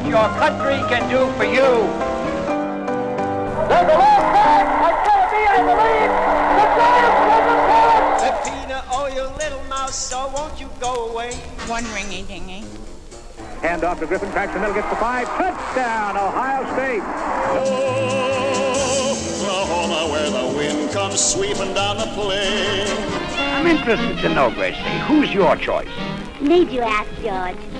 ask 0.00 0.38
not 0.40 0.58
what 0.58 0.72
your 0.72 0.78
country 0.78 0.78
can 0.88 1.08
do 1.10 1.30
for 1.36 1.44
you. 1.44 1.88
There's 3.68 3.88
a 3.88 3.98
left 3.98 4.32
back. 4.34 4.66
It's 4.90 5.02
going 5.08 5.22
to 5.22 5.28
be, 5.30 5.42
I 5.46 5.60
believe, 5.60 6.12
the 6.56 6.66
Giants 6.76 7.20
with 7.30 7.44
the 7.48 7.56
Peppina, 8.20 8.78
oh, 8.90 9.06
you 9.06 9.22
little 9.36 9.62
mouse, 9.68 9.96
so 9.96 10.28
won't 10.34 10.60
you 10.60 10.68
go 10.80 11.10
away? 11.10 11.34
One 11.66 11.84
ringy 11.84 12.26
dingy. 12.26 12.64
Hand 13.62 13.84
off 13.84 14.00
to 14.00 14.06
Griffin, 14.06 14.30
cracks 14.30 14.52
the 14.54 14.60
middle, 14.60 14.74
gets 14.74 14.88
the 14.88 14.96
five. 14.96 15.28
Touchdown, 15.28 16.16
Ohio 16.16 16.64
State. 16.72 17.02
Oh, 17.52 18.30
Oklahoma, 19.12 20.12
where 20.12 20.30
the 20.30 20.56
wind 20.56 20.90
comes 20.92 21.20
sweeping 21.20 21.74
down 21.74 21.98
the 21.98 22.06
plain. 22.14 22.86
I'm 23.38 23.66
interested 23.66 24.18
to 24.22 24.34
know, 24.34 24.50
Gracie, 24.50 24.80
who's 25.06 25.32
your 25.32 25.56
choice? 25.56 25.88
Need 26.40 26.70
you 26.70 26.80
ask, 26.80 27.10
George? 27.22 27.79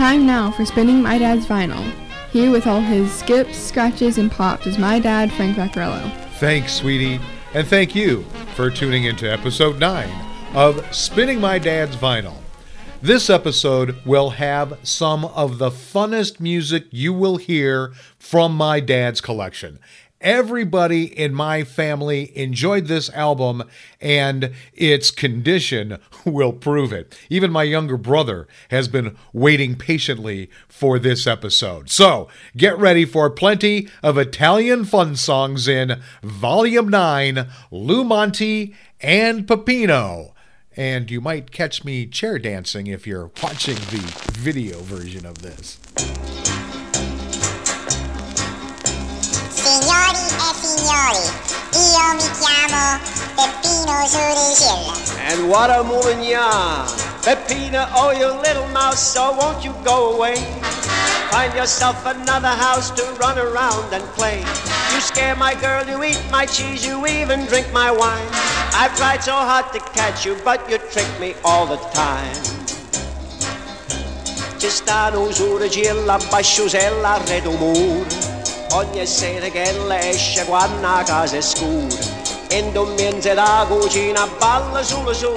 Time 0.00 0.24
now 0.24 0.50
for 0.50 0.64
spinning 0.64 1.02
my 1.02 1.18
dad's 1.18 1.44
vinyl. 1.44 1.84
Here 2.30 2.50
with 2.50 2.66
all 2.66 2.80
his 2.80 3.12
skips, 3.12 3.58
scratches, 3.58 4.16
and 4.16 4.32
pops 4.32 4.66
is 4.66 4.78
my 4.78 4.98
dad, 4.98 5.30
Frank 5.30 5.58
Vaccarello. 5.58 6.10
Thanks, 6.38 6.72
sweetie, 6.72 7.20
and 7.52 7.68
thank 7.68 7.94
you 7.94 8.22
for 8.54 8.70
tuning 8.70 9.04
into 9.04 9.30
episode 9.30 9.78
9 9.78 10.08
of 10.54 10.82
Spinning 10.94 11.38
My 11.38 11.58
Dad's 11.58 11.96
Vinyl. 11.96 12.38
This 13.02 13.28
episode 13.28 13.94
will 14.06 14.30
have 14.30 14.78
some 14.82 15.26
of 15.26 15.58
the 15.58 15.68
funnest 15.68 16.40
music 16.40 16.84
you 16.90 17.12
will 17.12 17.36
hear 17.36 17.92
from 18.18 18.56
my 18.56 18.80
dad's 18.80 19.20
collection. 19.20 19.78
Everybody 20.20 21.04
in 21.18 21.32
my 21.32 21.64
family 21.64 22.36
enjoyed 22.36 22.88
this 22.88 23.08
album, 23.10 23.62
and 24.02 24.52
its 24.74 25.10
condition 25.10 25.98
will 26.26 26.52
prove 26.52 26.92
it. 26.92 27.18
Even 27.30 27.50
my 27.50 27.62
younger 27.62 27.96
brother 27.96 28.46
has 28.70 28.86
been 28.86 29.16
waiting 29.32 29.76
patiently 29.76 30.50
for 30.68 30.98
this 30.98 31.26
episode. 31.26 31.88
So 31.88 32.28
get 32.54 32.78
ready 32.78 33.06
for 33.06 33.30
plenty 33.30 33.88
of 34.02 34.18
Italian 34.18 34.84
fun 34.84 35.16
songs 35.16 35.66
in 35.66 36.02
Volume 36.22 36.88
9 36.88 37.46
Lou 37.70 38.04
Monte 38.04 38.74
and 39.00 39.46
Pepino. 39.46 40.32
And 40.76 41.10
you 41.10 41.22
might 41.22 41.50
catch 41.50 41.82
me 41.82 42.06
chair 42.06 42.38
dancing 42.38 42.86
if 42.86 43.06
you're 43.06 43.30
watching 43.42 43.76
the 43.76 44.32
video 44.38 44.80
version 44.80 45.24
of 45.24 45.38
this. 45.38 45.78
E 50.40 50.54
signori, 50.60 51.24
io 51.72 52.14
mi 52.14 52.30
chiamo 52.38 52.98
Peppino. 53.36 53.90
And 55.28 55.48
what 55.48 55.70
a 55.70 55.82
moving 55.82 56.22
yarn. 56.22 56.88
Peppina, 57.22 57.88
oh, 57.94 58.12
you 58.12 58.26
little 58.40 58.66
mouse, 58.68 59.00
so 59.00 59.32
won't 59.32 59.62
you 59.62 59.74
go 59.84 60.14
away? 60.14 60.36
Find 61.30 61.54
yourself 61.54 62.04
another 62.06 62.48
house 62.48 62.90
to 62.92 63.02
run 63.20 63.38
around 63.38 63.92
and 63.92 64.02
play. 64.14 64.40
You 64.92 65.00
scare 65.00 65.36
my 65.36 65.54
girl, 65.54 65.86
you 65.86 66.02
eat 66.02 66.20
my 66.30 66.46
cheese, 66.46 66.84
you 66.84 67.06
even 67.06 67.46
drink 67.46 67.70
my 67.72 67.90
wine. 67.90 68.26
I've 68.72 68.96
tried 68.96 69.22
so 69.22 69.32
hard 69.32 69.72
to 69.72 69.80
catch 69.92 70.24
you, 70.24 70.36
but 70.44 70.68
you 70.68 70.78
trick 70.90 71.08
me 71.20 71.34
all 71.44 71.66
the 71.66 71.76
time. 71.92 72.34
Ci 74.58 74.68
stanno 74.68 75.30
Surigilla, 75.32 76.18
Basciusella, 76.30 77.18
Redo 77.26 77.52
Mur. 77.58 78.19
Ogni 78.72 79.06
sera 79.06 79.48
che 79.48 79.72
lei 79.86 80.10
esce 80.10 80.44
quando 80.44 80.86
a 80.86 81.02
casa 81.02 81.36
è 81.36 81.40
scura. 81.40 82.18
In 82.50 82.72
domenze 82.72 83.34
da 83.34 83.64
cucina 83.68 84.26
balla 84.38 84.82
solo 84.82 85.12
su 85.12 85.32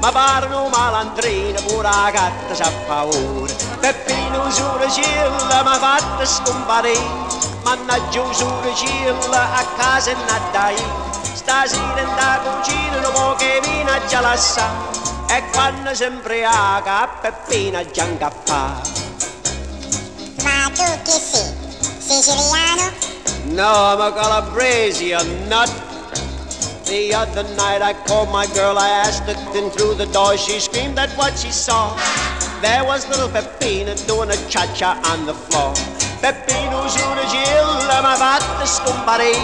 Ma 0.00 0.10
parlano 0.10 0.68
malandrina 0.68 1.60
pure 1.60 1.82
la 1.82 2.10
gatta 2.12 2.54
sa 2.54 2.70
paura. 2.86 3.52
Peppino 3.80 4.50
Surigilla 4.50 5.62
mi 5.62 5.68
ha 5.68 5.78
fatto 5.78 6.24
scomparire. 6.24 7.26
Mannaggia 7.66 8.32
Surigilla 8.32 9.54
a 9.54 9.64
casa 9.76 10.10
è 10.10 10.14
nata 10.14 10.70
Stasera 11.34 12.00
in 12.00 12.14
da 12.14 12.40
cucina 12.42 13.00
non 13.00 13.12
può 13.12 13.34
che 13.34 13.60
vina 13.62 14.04
già 14.06 14.20
lassa 14.20 14.68
E 15.28 15.42
quando 15.50 15.92
si 15.92 16.04
imbriaca 16.04 17.08
Peppina 17.20 17.84
già 17.90 18.04
incappa 18.04 18.80
Ma 20.44 20.70
tu 20.74 20.84
chi 21.02 21.10
sei? 21.10 21.55
Siciliano? 22.06 22.92
No, 23.46 23.66
I'm 23.66 24.00
a 24.00 24.14
Calabrese, 24.14 25.12
a 25.12 25.24
nut 25.48 25.68
The 26.86 27.12
other 27.12 27.42
night 27.56 27.82
I 27.82 27.94
called 28.06 28.30
my 28.30 28.46
girl, 28.54 28.78
I 28.78 28.88
asked 28.88 29.24
her 29.26 29.34
in 29.58 29.70
through 29.70 29.96
the 29.96 30.06
door. 30.14 30.38
She 30.38 30.60
screamed 30.60 31.00
at 31.00 31.10
what 31.18 31.36
she 31.36 31.50
saw. 31.50 31.98
There 32.62 32.84
was 32.84 33.08
little 33.08 33.28
Peppina 33.28 33.96
doing 34.06 34.30
a 34.30 34.38
cha-cha 34.46 34.94
on 35.10 35.26
the 35.26 35.34
floor. 35.34 35.74
Peppino 36.22 36.86
Surigilla, 36.86 38.02
ma 38.06 38.14
fatta 38.14 38.64
scomparire. 38.64 39.42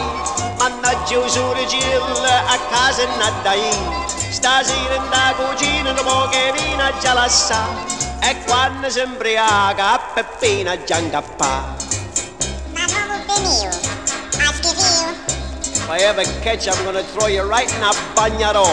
Mannaggia 0.62 1.26
Surigilla, 1.26 2.46
a 2.46 2.58
casa 2.70 3.10
nadai. 3.18 3.74
Stasera 4.30 4.94
in 4.94 5.10
da 5.10 5.34
cucina 5.34 5.90
non 5.90 6.04
può 6.04 6.28
che 6.28 6.52
vina 6.54 6.92
già 7.00 7.12
la 7.12 7.26
sa. 7.26 7.66
E 8.20 8.36
quando 8.46 8.88
si 8.88 9.00
imbriaca, 9.00 9.98
Peppina 10.14 10.80
già 10.84 10.98
incappa. 10.98 11.91
I 15.92 15.98
ever 16.04 16.24
catch 16.40 16.68
I'm 16.68 16.84
gonna 16.86 17.02
throw 17.02 17.26
you 17.26 17.42
right 17.46 17.70
in 17.70 17.82
a 17.82 17.92
bagnarò. 18.14 18.64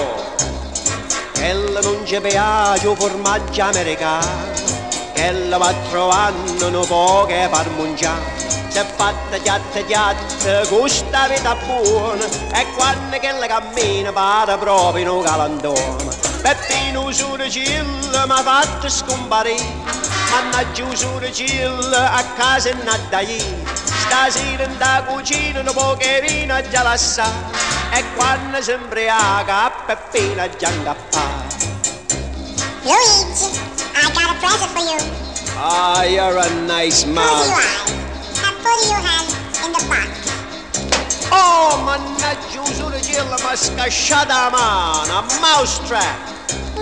Ella 1.41 1.81
non 1.81 2.05
ci 2.05 2.17
piace 2.21 2.95
formaggio 2.95 3.61
americano, 3.61 4.53
ella 5.15 5.57
va 5.57 5.73
trovando 5.89 6.69
non 6.69 6.85
può 6.87 7.25
che 7.25 7.49
far 7.51 7.69
mangiare. 7.71 8.23
Se 8.69 8.85
fatta 8.95 9.35
chiatta 9.35 9.81
chiatta, 9.81 10.63
gusta 10.69 11.27
vita 11.27 11.57
buona, 11.65 12.23
e 12.53 12.65
quando 12.77 13.19
che 13.19 13.31
la 13.33 13.47
cammina 13.47 14.13
pare 14.13 14.57
proprio 14.57 15.01
in 15.03 15.09
un 15.09 15.21
galandone. 15.21 16.15
Peppino 16.41 17.11
Surigilla 17.11 18.27
mi 18.27 18.31
ha 18.31 18.43
fatto 18.43 18.87
scomparire, 18.87 19.61
mannaggia 20.31 20.85
Surigilla 20.95 22.13
a 22.13 22.23
casa 22.37 22.69
è 22.69 22.73
nata 22.81 23.19
io. 24.09 24.15
Stasera 24.29 24.63
in 24.63 24.77
da 24.77 25.03
cucina 25.05 25.61
non 25.61 25.73
può 25.73 25.95
che 25.95 26.23
vino 26.27 26.59
già 26.69 26.83
la 26.83 26.97
sa 26.97 27.31
E 27.91 28.03
quando 28.15 28.61
si 28.61 28.71
imbriaca 28.71 29.71
Peppina 29.85 30.49
già 30.57 30.69
ingappa 30.69 31.47
Luigi, 32.83 33.59
I 33.93 34.11
got 34.13 34.29
a 34.29 34.35
present 34.39 34.71
for 34.71 34.79
you. 34.81 34.97
Ah, 35.57 36.03
you're 36.03 36.37
a 36.37 36.49
nice 36.65 37.05
man 37.05 37.27
Who 37.27 37.35
do 37.35 37.43
you 37.43 37.51
man 37.51 37.59
are? 37.59 38.45
And 38.45 38.55
what 38.63 38.79
do 38.81 38.87
you 38.87 38.95
have 38.95 39.27
in 39.65 39.71
the 39.73 39.83
box? 39.87 40.09
Oh, 41.31 41.81
mannaggia 41.85 42.63
Surigilla 42.73 43.35
mi 43.35 43.45
ha 43.45 43.55
scasciata 43.55 44.27
la 44.27 44.49
mano 44.49 45.17
A 45.17 45.23
mousetrap 45.39 46.17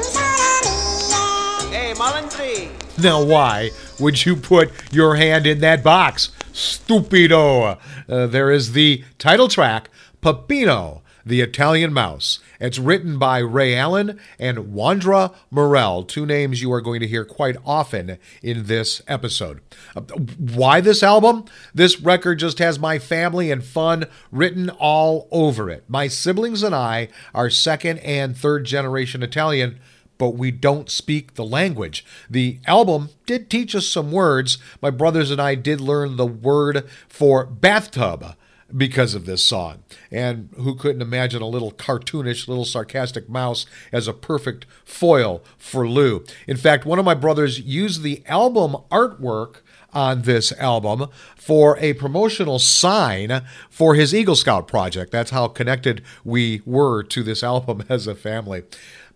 Sono 0.02 1.68
mia. 1.70 1.78
Hey, 1.78 1.94
malandri 1.96 2.70
Now, 3.00 3.22
why 3.22 3.72
would 4.00 4.26
you 4.26 4.36
put 4.36 4.72
your 4.92 5.16
hand 5.16 5.46
in 5.46 5.60
that 5.60 5.84
box? 5.84 6.30
Stupido. 6.58 7.78
Uh, 8.10 8.26
there 8.26 8.52
is 8.52 8.72
the 8.74 9.04
title 9.20 9.48
track, 9.48 9.92
Pepino, 10.24 11.02
the 11.24 11.40
Italian 11.40 11.94
Mouse. 11.94 12.40
It's 12.60 12.80
written 12.80 13.20
by 13.20 13.38
Ray 13.40 13.76
Allen 13.76 14.20
and 14.40 14.74
Wandra 14.74 15.36
Merrell, 15.54 16.08
two 16.08 16.26
names 16.26 16.64
you 16.64 16.74
are 16.74 16.82
going 16.82 17.00
to 17.02 17.08
hear 17.08 17.26
quite 17.26 17.58
often 17.64 18.18
in 18.42 18.66
this 18.66 19.04
episode. 19.08 19.62
Uh, 19.96 20.02
why 20.02 20.82
this 20.82 21.04
album? 21.04 21.46
This 21.76 22.02
record 22.02 22.40
just 22.40 22.58
has 22.58 22.80
my 22.80 22.98
family 22.98 23.52
and 23.52 23.64
fun 23.64 24.06
written 24.32 24.72
all 24.72 25.28
over 25.30 25.70
it. 25.70 25.84
My 25.88 26.08
siblings 26.08 26.64
and 26.64 26.74
I 26.74 27.10
are 27.36 27.52
second 27.52 28.00
and 28.00 28.36
third 28.36 28.66
generation 28.66 29.22
Italian 29.22 29.80
but 30.18 30.32
we 30.32 30.52
don't 30.52 30.90
speak 30.90 31.36
the 31.36 31.46
language. 31.46 32.06
The 32.30 32.60
album 32.66 33.10
did 33.26 33.50
teach 33.50 33.76
us 33.76 33.88
some 33.88 34.12
words. 34.12 34.58
My 34.82 34.90
brothers 34.90 35.32
and 35.32 35.42
I 35.42 35.56
did 35.56 35.82
learn 35.82 36.18
the 36.18 36.26
word 36.26 36.88
for 37.08 37.46
bathtub 37.46 38.36
because 38.76 39.14
of 39.14 39.26
this 39.26 39.44
song. 39.44 39.84
And 40.12 40.50
who 40.58 40.76
couldn't 40.76 41.02
imagine 41.02 41.42
a 41.42 41.48
little 41.48 41.72
cartoonish, 41.72 42.48
little 42.48 42.66
sarcastic 42.66 43.30
mouse 43.30 43.66
as 43.92 44.08
a 44.08 44.14
perfect 44.14 44.66
foil 44.84 45.44
for 45.58 45.88
Lou? 45.88 46.24
In 46.48 46.58
fact, 46.58 46.86
one 46.86 47.00
of 47.00 47.06
my 47.06 47.14
brothers 47.14 47.60
used 47.60 48.02
the 48.02 48.24
album 48.26 48.76
artwork 48.92 49.58
on 49.94 50.24
this 50.24 50.52
album 50.54 51.10
for 51.48 51.78
a 51.80 51.94
promotional 51.94 52.60
sign 52.60 53.42
for 53.70 53.96
his 53.96 54.14
Eagle 54.14 54.36
Scout 54.36 54.68
project. 54.68 55.14
That's 55.14 55.32
how 55.32 55.48
connected 55.48 56.04
we 56.26 56.62
were 56.66 57.04
to 57.04 57.24
this 57.24 57.42
album 57.54 57.86
as 57.88 58.06
a 58.06 58.16
family. 58.16 58.64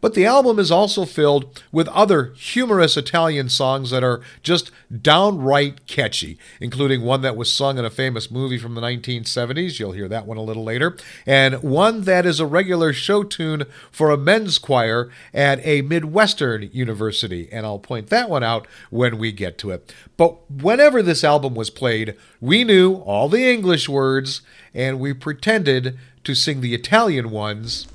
But 0.02 0.16
the 0.16 0.26
album 0.26 0.58
is 0.58 0.72
also 0.72 1.06
filled 1.06 1.64
with 1.72 1.88
other 1.90 2.34
humorous 2.36 2.98
Italian 2.98 3.50
songs 3.50 3.92
that 3.92 4.04
are 4.04 4.22
just 4.42 4.72
downright 5.02 5.86
catchy, 5.86 6.40
including 6.60 7.04
one 7.04 7.22
that 7.22 7.38
was 7.38 7.54
sung 7.54 7.78
in 7.78 7.86
a 7.86 7.92
famous 7.92 8.32
movie 8.32 8.58
from 8.58 8.74
the 8.74 8.82
1970s. 8.82 9.80
You'll 9.80 9.92
hear 9.92 10.08
that 10.08 10.26
one 10.26 10.38
a 10.38 10.42
little 10.42 10.64
later. 10.64 10.98
And 11.28 11.62
one 11.62 12.02
that 12.02 12.26
is 12.26 12.40
a 12.40 12.48
regular 12.48 12.94
show 12.94 13.24
tune 13.24 13.66
for 13.92 14.10
a 14.10 14.18
men's 14.18 14.58
choir 14.58 15.12
at 15.36 15.64
a 15.66 15.84
Midwestern 15.84 16.72
university. 16.74 17.48
And 17.52 17.66
I'll 17.66 17.80
point 17.80 18.08
that 18.08 18.30
one 18.30 18.44
out 18.44 18.68
when 18.90 19.20
we 19.20 19.32
get 19.32 19.60
to 19.60 19.70
it. 19.70 19.94
But 20.18 20.50
whenever 20.50 21.04
this 21.04 21.24
album 21.24 21.54
was 21.54 21.70
played, 21.70 22.16
we 22.40 22.64
knew 22.64 22.96
all 22.96 23.30
the 23.30 23.50
English 23.50 23.88
words 23.88 24.42
and 24.74 25.00
we 25.00 25.14
pretended 25.14 25.98
to 26.24 26.36
sing 26.36 26.62
the 26.62 26.74
Italian 26.74 27.30
ones 27.32 27.88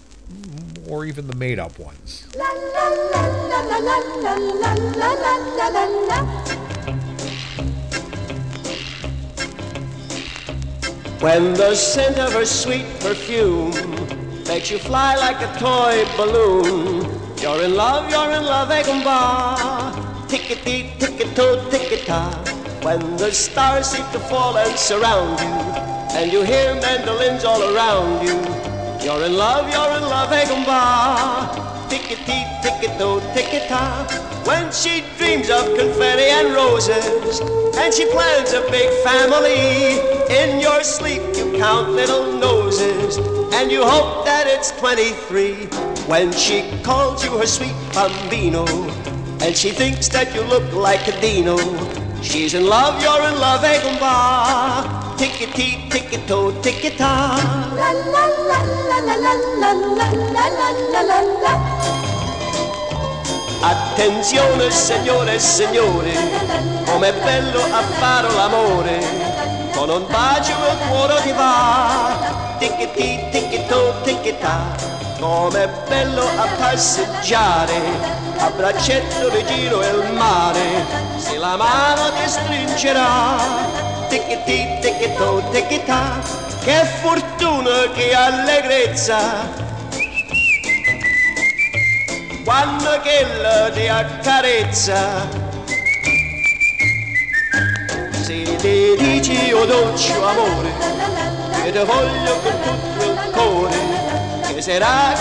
or 0.88 1.04
even 1.04 1.26
the 1.26 1.34
made 1.34 1.58
up 1.58 1.78
ones. 1.78 2.26
When 11.20 11.54
the 11.54 11.74
scent 11.74 12.18
of 12.18 12.32
her 12.34 12.44
sweet 12.44 12.84
perfume 13.00 13.72
makes 14.46 14.70
you 14.70 14.78
fly 14.78 15.16
like 15.16 15.40
a 15.40 15.58
toy 15.58 16.04
balloon, 16.16 17.10
you're 17.40 17.62
in 17.62 17.74
love, 17.74 18.10
you're 18.10 18.30
in 18.32 18.44
love, 18.44 18.68
egumba. 18.68 19.92
Tickety, 20.28 20.98
ticket-toe, 20.98 21.68
ticket-ta. 21.70 22.65
When 22.86 23.16
the 23.16 23.32
stars 23.32 23.88
seem 23.90 24.06
to 24.12 24.20
fall 24.30 24.56
and 24.56 24.78
surround 24.78 25.40
you, 25.40 25.50
and 26.16 26.32
you 26.32 26.42
hear 26.44 26.72
mandolins 26.76 27.44
all 27.44 27.60
around 27.74 28.22
you, 28.24 28.38
you're 29.04 29.24
in 29.26 29.36
love, 29.36 29.68
you're 29.68 29.96
in 29.98 30.04
love, 30.04 30.30
egumba. 30.30 31.50
Tickety, 31.90 32.46
ticket-toe, 32.62 33.18
ticket-ta. 33.34 34.06
When 34.46 34.70
she 34.70 35.02
dreams 35.18 35.50
of 35.50 35.64
confetti 35.76 36.30
and 36.30 36.54
roses, 36.54 37.40
and 37.76 37.92
she 37.92 38.06
plans 38.12 38.52
a 38.52 38.60
big 38.70 38.88
family, 39.02 39.98
in 40.30 40.60
your 40.60 40.84
sleep 40.84 41.22
you 41.34 41.58
count 41.58 41.90
little 41.90 42.38
noses, 42.38 43.16
and 43.52 43.68
you 43.68 43.82
hope 43.84 44.24
that 44.26 44.46
it's 44.46 44.70
23. 44.78 45.66
When 46.06 46.30
she 46.30 46.62
calls 46.84 47.24
you 47.24 47.36
her 47.36 47.46
sweet 47.46 47.74
bambino, 47.92 48.64
and 49.42 49.56
she 49.56 49.70
thinks 49.70 50.06
that 50.10 50.32
you 50.36 50.42
look 50.42 50.72
like 50.72 51.08
a 51.08 51.20
Dino, 51.20 51.58
she's 52.22 52.54
in 52.54 52.66
love, 52.66 53.00
you're 53.02 53.28
in 53.28 53.38
love, 53.38 53.62
egumba. 53.64 55.16
Tickety, 55.16 55.88
ticket-toe, 55.88 56.60
ticket-ta. 56.60 57.36
La 57.74 57.92
la 57.92 58.24
la 58.48 58.58
la 58.88 58.98
la 59.00 59.16
la 59.16 59.32
la 59.62 59.72
la 60.02 60.46
la 60.48 60.70
la 60.92 61.02
la 61.02 61.20
la. 61.42 61.54
Attenzione 63.62 64.70
signore 64.70 65.34
e 65.34 65.38
signori, 65.38 66.12
com'è 66.84 67.12
bello 67.14 67.62
a 67.62 67.82
fare 67.98 68.30
l'amore, 68.32 69.00
con 69.74 69.88
un 69.88 70.06
bacio 70.06 70.52
il 70.52 70.88
cuore 70.88 71.20
ti 71.22 71.32
va, 71.32 72.56
tickety, 72.58 73.30
tickety-toe, 73.30 73.92
tickety-ta, 74.04 74.95
com'è 75.18 75.68
bello 75.88 76.22
a 76.22 76.46
passeggiare, 76.58 77.80
a 78.38 78.50
braccetto 78.50 79.28
di 79.30 79.44
giro 79.46 79.82
il 79.82 80.12
mare, 80.12 80.84
se 81.16 81.36
la 81.38 81.56
mano 81.56 82.12
ti 82.12 82.28
stringerà, 82.28 83.36
tickety, 84.08 84.78
tickety-toe, 84.80 85.42
tickety-ta, 85.50 86.18
che 86.62 86.84
fortuna, 87.00 87.90
che 87.94 88.14
allegrezza, 88.14 89.18
quando 92.44 93.00
che 93.02 93.26
ti 93.72 93.88
accarezza. 93.88 95.44
Se 98.22 98.56
ti 98.56 98.96
dici 98.98 99.52
o 99.52 99.64
dolce 99.64 100.12
amore 100.14 100.72
che 101.62 101.70
ti 101.70 101.78
voglio 101.78 102.40
con 102.40 102.60
cuore 102.60 102.95
¿Qué 104.56 104.62
será, 104.62 105.14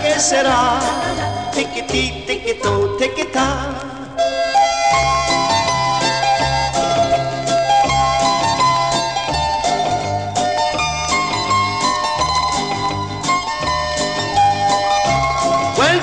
qué 0.00 0.20
será? 0.20 0.78
Tiquití, 1.52 2.22
tiquitó, 2.28 2.96
tiquitá. 2.96 3.88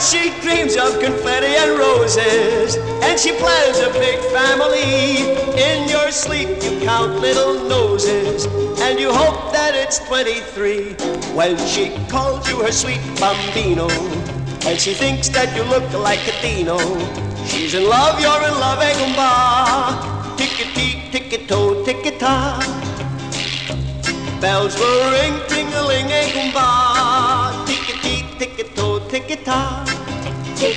she 0.02 0.35
dreams 0.56 0.78
of 0.78 1.00
confetti 1.02 1.54
and 1.58 1.78
roses, 1.78 2.78
and 3.04 3.20
she 3.20 3.32
plans 3.34 3.80
a 3.80 3.92
big 3.94 4.20
family, 4.32 5.36
in 5.60 5.90
your 5.90 6.12
sleep 6.12 6.48
you 6.64 6.80
count 6.80 7.20
little 7.20 7.68
noses, 7.68 8.46
and 8.80 8.98
you 8.98 9.12
hope 9.12 9.52
that 9.52 9.76
it's 9.76 10.00
23. 10.08 10.94
When 11.36 11.58
she 11.68 11.90
calls 12.08 12.48
you 12.50 12.62
her 12.62 12.72
sweet 12.72 13.02
bambino, 13.20 13.90
and 14.68 14.80
she 14.80 14.94
thinks 14.94 15.28
that 15.30 15.54
you 15.58 15.64
look 15.64 15.92
like 15.94 16.24
a 16.28 16.36
Dino, 16.42 16.80
she's 17.46 17.74
in 17.74 17.90
love, 17.90 18.20
you're 18.22 18.44
in 18.48 18.56
love, 18.58 18.80
egumba. 18.80 20.38
Tickety, 20.38 21.12
ticket-toe, 21.12 21.84
ticket-ta. 21.84 22.40
Bells 24.40 24.78
will 24.80 25.12
ring, 25.12 25.36
ting-a-ling, 25.50 26.08
egumba. 26.08 27.66
Tickety, 27.68 28.40
ticket-toe, 28.40 29.00
ticket-ta. 29.10 29.95
Hey 30.58 30.72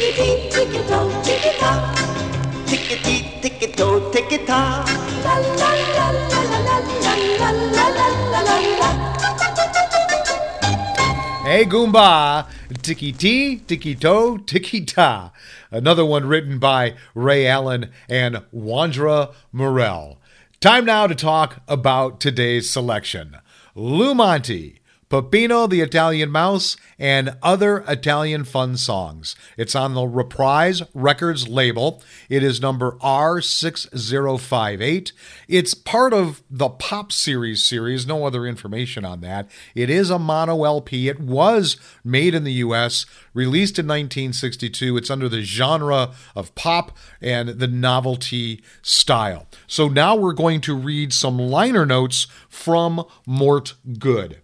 Goomba, 11.65 12.47
tiki 12.83 13.13
tee, 13.13 13.57
tiki 13.69 13.95
toe, 13.95 14.39
tiki 14.39 14.85
ta. 14.85 15.31
Another 15.71 16.05
one 16.05 16.27
written 16.27 16.59
by 16.59 16.97
Ray 17.15 17.47
Allen 17.47 17.93
and 18.09 18.43
Wandra 18.53 19.33
Merrell. 19.55 20.17
Time 20.61 20.87
now 20.87 21.07
to 21.07 21.15
talk 21.15 21.61
about 21.69 22.19
today's 22.19 22.69
selection. 22.69 23.37
Lou 23.77 24.13
Monte, 24.13 24.81
Pepino 25.11 25.69
the 25.69 25.81
Italian 25.81 26.31
Mouse, 26.31 26.77
and 26.99 27.37
other 27.43 27.83
Italian 27.89 28.45
fun 28.45 28.77
songs. 28.77 29.35
It's 29.57 29.75
on 29.75 29.95
the 29.95 30.07
Reprise 30.07 30.83
Records 30.93 31.49
label. 31.49 32.03
It 32.29 32.43
is 32.43 32.61
number 32.61 32.99
R6058. 33.01 35.13
It's 35.49 35.73
part 35.73 36.13
of 36.13 36.43
the 36.51 36.69
Pop 36.69 37.11
Series 37.13 37.63
series, 37.63 38.07
no 38.07 38.27
other 38.27 38.45
information 38.45 39.07
on 39.07 39.23
that. 39.23 39.49
It 39.75 39.89
is 39.89 40.11
a 40.11 40.19
mono 40.19 40.65
LP. 40.65 41.09
It 41.09 41.21
was 41.21 41.79
made 42.05 42.35
in 42.35 42.45
the 42.45 42.53
US, 42.55 43.07
released 43.33 43.79
in 43.79 43.87
1962. 43.87 44.99
It's 44.99 45.11
under 45.11 45.29
the 45.29 45.43
genre 45.43 46.11
of 46.35 46.55
pop 46.55 46.95
and 47.23 47.49
the 47.49 47.67
novelty 47.67 48.63
style. 48.83 49.47
So 49.67 49.89
now 49.89 50.15
we're 50.17 50.35
going 50.35 50.61
to 50.63 50.75
read 50.77 51.13
some 51.15 51.39
liner 51.39 51.87
notes 51.87 52.27
from 52.49 53.05
Mort 53.27 53.75
Good. 53.99 54.43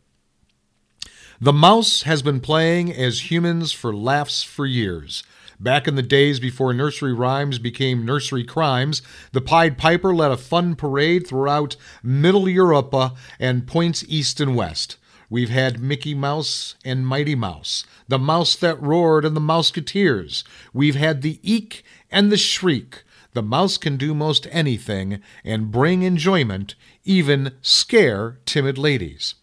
The 1.41 1.53
mouse 1.53 2.03
has 2.03 2.23
been 2.23 2.39
playing 2.39 2.93
as 2.93 3.29
humans 3.31 3.73
for 3.73 3.93
laughs 3.93 4.45
for 4.45 4.67
years. 4.67 5.25
Back 5.59 5.89
in 5.89 5.97
the 5.97 6.03
days 6.03 6.39
before 6.39 6.73
nursery 6.73 7.13
rhymes 7.13 7.59
became 7.59 8.05
nursery 8.05 8.45
crimes, 8.45 9.03
the 9.33 9.41
Pied 9.41 9.77
Piper 9.77 10.15
led 10.15 10.31
a 10.31 10.37
fun 10.37 10.77
parade 10.77 11.27
throughout 11.27 11.75
Middle 12.05 12.49
Europa 12.49 13.15
and 13.41 13.67
points 13.67 14.05
east 14.07 14.41
and 14.41 14.55
west. 14.55 14.97
We've 15.29 15.51
had 15.51 15.81
Mickey 15.81 16.15
Mouse 16.15 16.77
and 16.85 17.05
Mighty 17.05 17.35
Mouse, 17.35 17.85
the 18.07 18.19
Mouse 18.19 18.55
That 18.55 18.81
Roared 18.81 19.25
and 19.25 19.37
the 19.37 19.41
Mouseketeers. 19.41 20.45
We've 20.73 20.95
had 20.95 21.23
the 21.23 21.41
Eek 21.43 21.85
and 22.13 22.31
the 22.31 22.37
Shriek. 22.37 23.03
The 23.33 23.43
mouse 23.43 23.77
can 23.77 23.97
do 23.97 24.15
most 24.15 24.47
anything 24.53 25.21
and 25.45 25.73
bring 25.73 26.03
enjoyment, 26.03 26.77
even 27.05 27.55
scare 27.61 28.39
timid 28.47 28.79
ladies. 28.79 29.35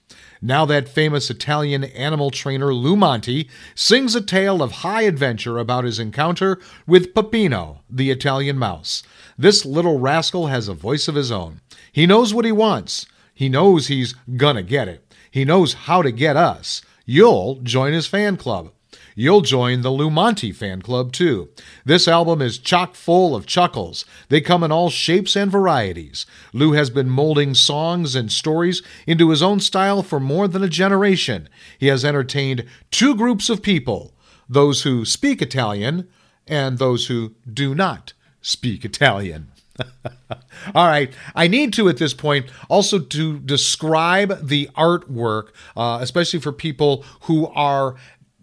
Now, 0.42 0.66
that 0.66 0.90
famous 0.90 1.30
Italian 1.30 1.84
animal 1.84 2.32
trainer 2.32 2.74
Lou 2.74 2.96
Monte 2.96 3.48
sings 3.76 4.16
a 4.16 4.22
tale 4.22 4.64
of 4.64 4.72
high 4.72 5.04
adventure 5.04 5.60
about 5.60 5.84
his 5.84 6.00
encounter 6.00 6.60
with 6.88 7.14
Pepino, 7.14 7.80
the 7.88 8.10
Italian 8.10 8.58
mouse. 8.58 9.04
This 9.38 9.66
little 9.66 10.00
rascal 10.00 10.48
has 10.48 10.68
a 10.68 10.74
voice 10.74 11.08
of 11.08 11.14
his 11.14 11.32
own. 11.32 11.62
He 11.92 12.08
knows 12.08 12.34
what 12.34 12.46
he 12.46 12.52
wants. 12.52 13.06
He 13.36 13.50
knows 13.50 13.88
he's 13.88 14.16
gonna 14.36 14.64
get 14.64 14.88
it. 14.88 15.06
He 15.30 15.46
knows 15.46 15.74
how 15.74 16.02
to 16.02 16.12
get 16.12 16.36
us. 16.36 16.82
You'll 17.06 17.56
join 17.62 17.94
his 17.94 18.08
fan 18.08 18.36
club. 18.38 18.72
You'll 19.16 19.42
join 19.42 19.82
the 19.82 19.90
Lou 19.90 20.10
Monte 20.10 20.52
fan 20.52 20.82
club 20.82 21.12
too. 21.12 21.50
This 21.86 22.08
album 22.08 22.42
is 22.42 22.58
chock 22.58 22.96
full 22.96 23.36
of 23.36 23.46
chuckles. 23.46 24.06
They 24.30 24.42
come 24.42 24.64
in 24.64 24.72
all 24.72 24.90
shapes 24.90 25.36
and 25.36 25.52
varieties. 25.52 26.26
Lou 26.54 26.74
has 26.74 26.90
been 26.90 27.10
molding 27.10 27.54
songs 27.54 28.16
and 28.16 28.32
stories 28.32 28.82
into 29.06 29.30
his 29.30 29.44
own 29.44 29.60
style 29.60 30.04
for 30.04 30.20
more 30.20 30.48
than 30.48 30.64
a 30.64 30.70
generation. 30.70 31.50
He 31.78 31.88
has 31.88 32.06
entertained 32.06 32.66
two 32.90 33.16
groups 33.16 33.50
of 33.50 33.62
people 33.62 34.14
those 34.48 34.82
who 34.84 35.06
speak 35.06 35.42
Italian 35.42 36.10
and 36.46 36.78
those 36.78 37.08
who 37.08 37.34
do 37.52 37.74
not 37.74 38.12
speak 38.42 38.84
Italian. 38.84 39.48
All 40.76 40.88
right. 40.88 41.14
I 41.36 41.48
need 41.48 41.74
to, 41.74 41.88
at 41.90 41.98
this 41.98 42.14
point, 42.14 42.48
also 42.70 43.00
to 43.00 43.40
describe 43.40 44.48
the 44.48 44.70
artwork, 44.76 45.50
uh, 45.76 46.00
especially 46.02 46.40
for 46.40 46.52
people 46.52 47.06
who 47.22 47.48
are 47.48 47.96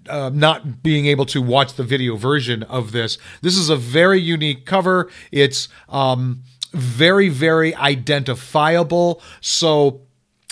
uh, 0.08 0.30
not 0.32 0.82
being 0.82 1.06
able 1.06 1.26
to 1.26 1.40
watch 1.42 1.74
the 1.74 1.84
video 1.84 2.16
version 2.16 2.62
of 2.64 2.92
this. 2.92 3.18
This 3.42 3.56
is 3.56 3.68
a 3.68 3.76
very 3.76 4.20
unique 4.20 4.66
cover. 4.66 5.10
It's 5.32 5.68
um, 5.88 6.42
very, 6.72 7.28
very 7.28 7.74
identifiable. 7.74 9.22
So, 9.40 10.02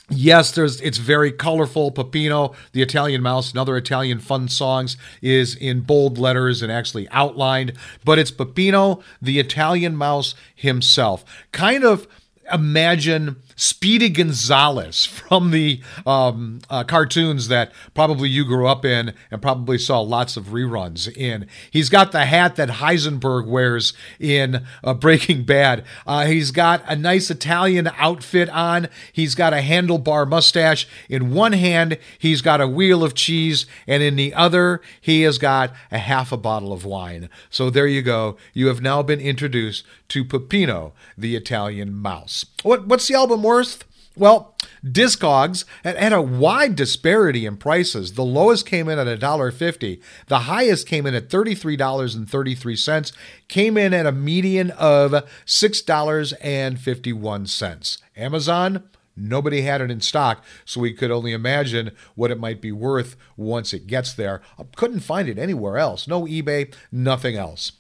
Yes, 0.09 0.53
there's 0.53 0.81
it's 0.83 0.99
very 0.99 1.33
colorful. 1.33 1.91
Pepino, 1.91 2.55
the 2.71 2.81
Italian 2.81 3.23
mouse, 3.23 3.51
and 3.51 3.59
other 3.59 3.77
Italian 3.77 4.21
fun 4.21 4.47
songs 4.47 4.97
is 5.21 5.57
in 5.57 5.81
bold 5.81 6.17
letters 6.17 6.63
and 6.63 6.71
actually 6.71 7.09
outlined, 7.11 7.73
but 8.05 8.17
it's 8.17 8.31
Pepino, 8.31 9.03
the 9.21 9.41
Italian 9.41 9.97
mouse 9.97 10.37
himself. 10.55 11.25
Kind 11.51 11.83
of 11.83 12.07
imagine 12.53 13.43
Speedy 13.57 14.11
Gonzales 14.11 15.07
from 15.07 15.51
the 15.51 15.81
um, 16.07 16.61
uh, 16.69 16.85
cartoons 16.85 17.49
that 17.49 17.73
probably 17.95 18.29
you 18.29 18.45
grew 18.45 18.69
up 18.69 18.85
in 18.85 19.15
and 19.31 19.43
probably 19.43 19.79
saw 19.79 20.01
lots 20.01 20.37
of 20.37 20.47
reruns 20.47 21.15
in. 21.17 21.47
He's 21.71 21.89
got 21.89 22.13
the 22.13 22.27
hat 22.27 22.57
that 22.57 22.69
Heisenberg 22.69 23.47
wears 23.47 23.95
in 24.21 24.65
uh, 24.85 24.95
Breaking 24.95 25.45
Bad. 25.45 25.85
Uh, 26.07 26.27
he's 26.27 26.51
got 26.51 26.83
a 26.87 26.95
nice 26.95 27.31
Italian 27.31 27.91
outfit 27.97 28.51
on. 28.51 28.89
He's 29.13 29.35
got 29.35 29.55
a 29.55 29.57
handlebar 29.57 30.29
mustache. 30.29 30.87
In 31.09 31.33
one 31.33 31.53
hand, 31.53 31.99
he's 32.19 32.43
got 32.43 32.61
a 32.61 32.69
wheel 32.69 33.03
of 33.03 33.15
cheese, 33.15 33.67
and 33.87 34.03
in 34.03 34.17
the 34.17 34.35
other, 34.35 34.81
he 35.01 35.23
has 35.23 35.39
got 35.39 35.73
a 35.91 35.99
half 35.99 36.31
a 36.31 36.37
bottle 36.37 36.73
of 36.73 36.85
wine. 36.85 37.31
So 37.49 37.71
there 37.71 37.87
you 37.87 38.03
go. 38.03 38.37
You 38.53 38.67
have 38.67 38.83
now 38.83 39.03
been 39.03 39.21
introduced 39.21 39.85
to 40.09 40.25
Pepino, 40.25 40.93
the 41.17 41.37
Italian 41.37 41.95
mouse. 41.95 42.45
What, 42.67 42.87
what's 42.89 43.07
the 43.07 43.15
album 43.15 43.45
worth? 43.45 43.85
Well, 44.17 44.57
Discogs 44.85 45.65
had 45.85 46.13
a 46.13 46.21
wide 46.21 46.75
disparity 46.75 47.47
in 47.47 47.59
prices. 47.59 48.15
The 48.15 48.25
lowest 48.25 48.67
came 48.67 48.89
in 48.89 48.99
at 48.99 49.07
$1.50. 49.07 50.01
The 50.27 50.39
highest 50.41 50.89
came 50.89 51.07
in 51.07 51.15
at 51.15 51.29
$33.33, 51.29 53.13
came 53.47 53.77
in 53.77 53.95
at 53.95 54.07
a 54.07 54.11
median 54.11 54.73
of 54.73 55.13
$6.51. 55.47 57.99
Amazon, 58.17 58.83
nobody 59.15 59.63
had 59.63 59.81
it 59.81 59.93
in 59.93 60.01
stock, 60.01 60.45
so 60.65 60.81
we 60.81 60.93
could 60.93 61.13
only 61.13 61.33
imagine 61.33 61.93
what 62.17 62.33
it 62.33 62.41
might 62.41 62.61
be 62.61 62.73
worth 62.73 63.15
once 63.37 63.73
it 63.73 63.87
gets 63.87 64.13
there. 64.13 64.43
I 64.59 64.65
couldn't 64.75 64.99
find 65.01 65.29
it 65.29 65.39
anywhere 65.39 65.79
else. 65.79 66.09
No 66.09 66.25
eBay, 66.25 66.75
nothing 66.91 67.37
else. 67.37 67.71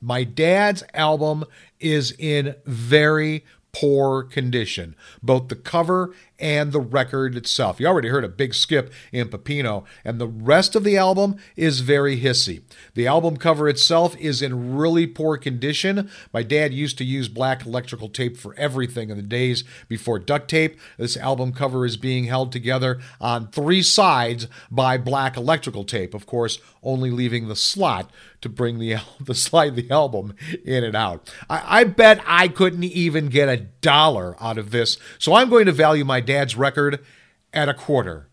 My 0.00 0.24
dad's 0.24 0.82
album 0.94 1.44
is 1.80 2.14
in 2.18 2.54
very 2.64 3.44
poor 3.80 4.22
condition, 4.22 4.96
both 5.22 5.48
the 5.48 5.56
cover 5.56 6.14
and 6.38 6.72
the 6.72 6.80
record 6.80 7.36
itself. 7.36 7.80
You 7.80 7.86
already 7.86 8.08
heard 8.08 8.24
a 8.24 8.28
big 8.28 8.54
skip 8.54 8.92
in 9.12 9.28
Pepino, 9.28 9.84
and 10.04 10.20
the 10.20 10.26
rest 10.26 10.76
of 10.76 10.84
the 10.84 10.96
album 10.96 11.36
is 11.56 11.80
very 11.80 12.20
hissy. 12.20 12.62
The 12.94 13.06
album 13.06 13.36
cover 13.36 13.68
itself 13.68 14.16
is 14.16 14.42
in 14.42 14.76
really 14.76 15.06
poor 15.06 15.36
condition. 15.36 16.10
My 16.32 16.42
dad 16.42 16.72
used 16.72 16.98
to 16.98 17.04
use 17.04 17.28
black 17.28 17.64
electrical 17.64 18.08
tape 18.08 18.36
for 18.36 18.54
everything 18.56 19.10
in 19.10 19.16
the 19.16 19.22
days 19.22 19.64
before 19.88 20.18
duct 20.18 20.48
tape. 20.48 20.78
This 20.98 21.16
album 21.16 21.52
cover 21.52 21.84
is 21.84 21.96
being 21.96 22.24
held 22.24 22.52
together 22.52 23.00
on 23.20 23.48
three 23.48 23.82
sides 23.82 24.46
by 24.70 24.98
black 24.98 25.36
electrical 25.36 25.84
tape, 25.84 26.14
of 26.14 26.26
course, 26.26 26.58
only 26.82 27.10
leaving 27.10 27.48
the 27.48 27.56
slot 27.56 28.10
to 28.40 28.48
bring 28.48 28.78
the 28.78 28.96
the 29.20 29.34
slide 29.34 29.76
the 29.76 29.90
album 29.90 30.34
in 30.64 30.84
and 30.84 30.94
out. 30.94 31.32
I, 31.48 31.80
I 31.80 31.84
bet 31.84 32.22
I 32.26 32.48
couldn't 32.48 32.84
even 32.84 33.28
get 33.28 33.48
a 33.48 33.56
dollar 33.56 34.36
out 34.40 34.58
of 34.58 34.70
this, 34.70 34.98
so 35.18 35.34
I'm 35.34 35.48
going 35.48 35.66
to 35.66 35.72
value 35.72 36.04
my 36.04 36.20
dad's 36.26 36.56
record 36.56 37.04
at 37.52 37.68
a 37.68 37.74
quarter. 37.74 38.28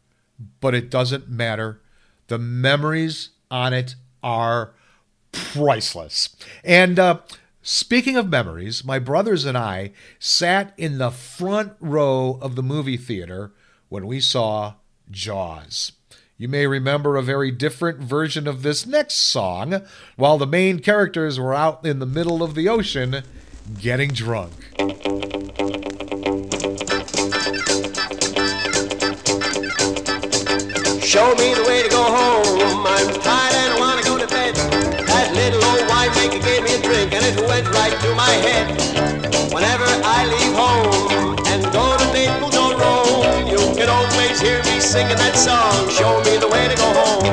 But 0.59 0.73
it 0.73 0.89
doesn't 0.89 1.29
matter. 1.29 1.81
The 2.27 2.39
memories 2.39 3.29
on 3.49 3.73
it 3.73 3.95
are 4.21 4.73
priceless. 5.31 6.35
And 6.63 6.97
uh, 6.97 7.19
speaking 7.61 8.17
of 8.17 8.29
memories, 8.29 8.83
my 8.83 8.99
brothers 8.99 9.45
and 9.45 9.57
I 9.57 9.91
sat 10.19 10.73
in 10.77 10.97
the 10.97 11.11
front 11.11 11.73
row 11.79 12.39
of 12.41 12.55
the 12.55 12.63
movie 12.63 12.97
theater 12.97 13.53
when 13.89 14.07
we 14.07 14.19
saw 14.19 14.75
Jaws. 15.11 15.91
You 16.37 16.47
may 16.47 16.65
remember 16.65 17.15
a 17.15 17.21
very 17.21 17.51
different 17.51 17.99
version 17.99 18.47
of 18.47 18.63
this 18.63 18.85
next 18.85 19.15
song 19.15 19.83
while 20.15 20.37
the 20.37 20.47
main 20.47 20.79
characters 20.79 21.39
were 21.39 21.53
out 21.53 21.85
in 21.85 21.99
the 21.99 22.05
middle 22.05 22.41
of 22.41 22.55
the 22.55 22.67
ocean 22.67 23.23
getting 23.79 24.09
drunk. 24.09 24.53
Show 31.13 31.29
me 31.35 31.53
the 31.53 31.61
way 31.69 31.83
to 31.83 31.89
go 31.89 32.01
home. 32.01 32.57
I'm 32.89 33.05
tired 33.21 33.53
and 33.53 33.73
I 33.73 33.77
want 33.77 34.01
to 34.01 34.03
go 34.09 34.17
to 34.17 34.25
bed. 34.25 34.57
That 35.05 35.29
little 35.37 35.61
old 35.61 35.85
winemaker 35.85 36.41
gave 36.41 36.65
me 36.65 36.73
a 36.73 36.81
drink 36.81 37.13
and 37.13 37.21
it 37.21 37.37
went 37.45 37.69
right 37.69 37.93
to 38.01 38.09
my 38.17 38.33
head. 38.41 38.73
Whenever 39.53 39.85
I 39.85 40.25
leave 40.25 40.57
home 40.57 41.37
and 41.53 41.61
go 41.69 41.85
to 42.01 42.05
Naples 42.17 42.57
or 42.57 42.73
Rome, 42.81 43.45
you 43.45 43.61
can 43.77 43.93
always 43.93 44.41
hear 44.41 44.57
me 44.65 44.81
singing 44.81 45.21
that 45.21 45.37
song. 45.37 45.85
Show 45.93 46.17
me 46.25 46.41
the 46.41 46.49
way 46.49 46.65
to 46.65 46.73
go 46.81 46.89
home. 46.97 47.29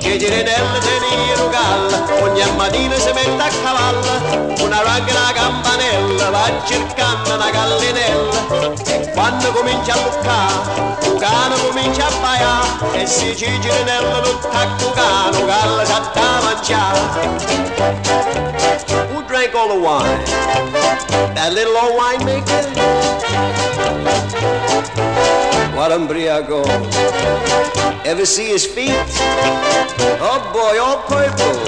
Che 0.00 0.16
girinella 0.16 0.80
tenere 0.80 1.52
galla, 1.52 2.00
ogni 2.24 2.40
mattina 2.56 2.96
si 2.96 3.12
mette 3.12 3.42
a 3.44 3.48
cavallo, 3.60 4.64
una 4.64 4.80
ragga 4.80 5.12
una 5.12 5.32
campanella, 5.34 6.30
va 6.30 6.50
cercando 6.64 7.34
una 7.34 7.50
gallinella, 7.50 8.87
quando 9.18 9.52
comincia 9.52 9.94
a 9.94 9.96
luccare, 9.96 11.18
cane 11.18 11.56
comincia 11.66 12.06
a 12.06 12.10
baiare, 12.20 13.02
e 13.02 13.04
si 13.04 13.36
ci 13.36 13.50
girinella 13.58 14.20
non 14.20 14.38
tacco 14.40 14.92
cane, 14.92 15.44
galla 15.44 15.84
sa 15.84 16.08
da 16.14 16.40
mangiare. 16.44 17.00
Who 19.12 19.22
drank 19.26 19.54
all 19.56 19.70
the 19.70 19.74
wine? 19.74 20.22
That 21.34 21.52
little 21.52 21.76
old 21.76 21.98
winemaker? 21.98 22.62
What 25.74 25.90
umbriaco? 25.90 26.62
Ever 28.04 28.24
see 28.24 28.52
his 28.52 28.64
feet? 28.64 28.94
Oh 30.20 30.48
boy, 30.52 30.78
all 30.78 31.02
purple. 31.08 31.58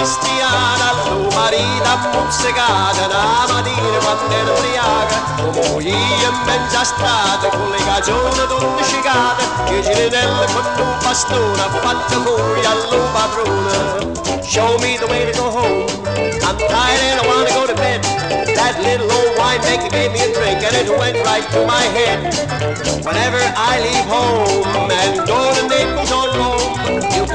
Cristiana, 0.00 0.92
quando 4.00 4.34
era 4.34 4.52
ubriaca, 4.52 5.18
mezzo 6.46 6.78
a 6.78 6.84
strada, 6.84 7.48
con 7.50 7.70
le 7.70 7.78
scicate, 8.82 9.44
con 9.66 10.86
un 10.86 10.98
bastone, 11.02 11.62
allo 12.66 12.98
padrone. 13.12 14.42
Show 14.42 14.78
me 14.78 14.96
the 14.96 15.06
way 15.06 15.30
to 15.30 15.38
go 15.38 15.50
home, 15.50 15.86
I'm 16.42 16.56
tired 16.56 17.00
and 17.10 17.20
I 17.20 17.26
wanna 17.26 17.50
go 17.52 17.66
to 17.66 17.74
bed. 17.74 18.00
That 18.54 18.80
little 18.80 19.10
old 19.10 19.36
winemaker 19.36 19.90
gave 19.90 20.12
me 20.12 20.20
a 20.20 20.32
drink 20.32 20.62
and 20.62 20.74
it 20.74 20.88
went 20.98 21.22
right 21.26 21.46
to 21.52 21.66
my 21.66 21.82
head. 21.92 22.32
Whenever 23.04 23.38
I 23.54 23.80
leave 23.80 24.06
home 24.06 24.90
and 24.90 25.26
go 25.26 25.52
to 25.54 25.68
Naples 25.68 26.10
or 26.10 26.69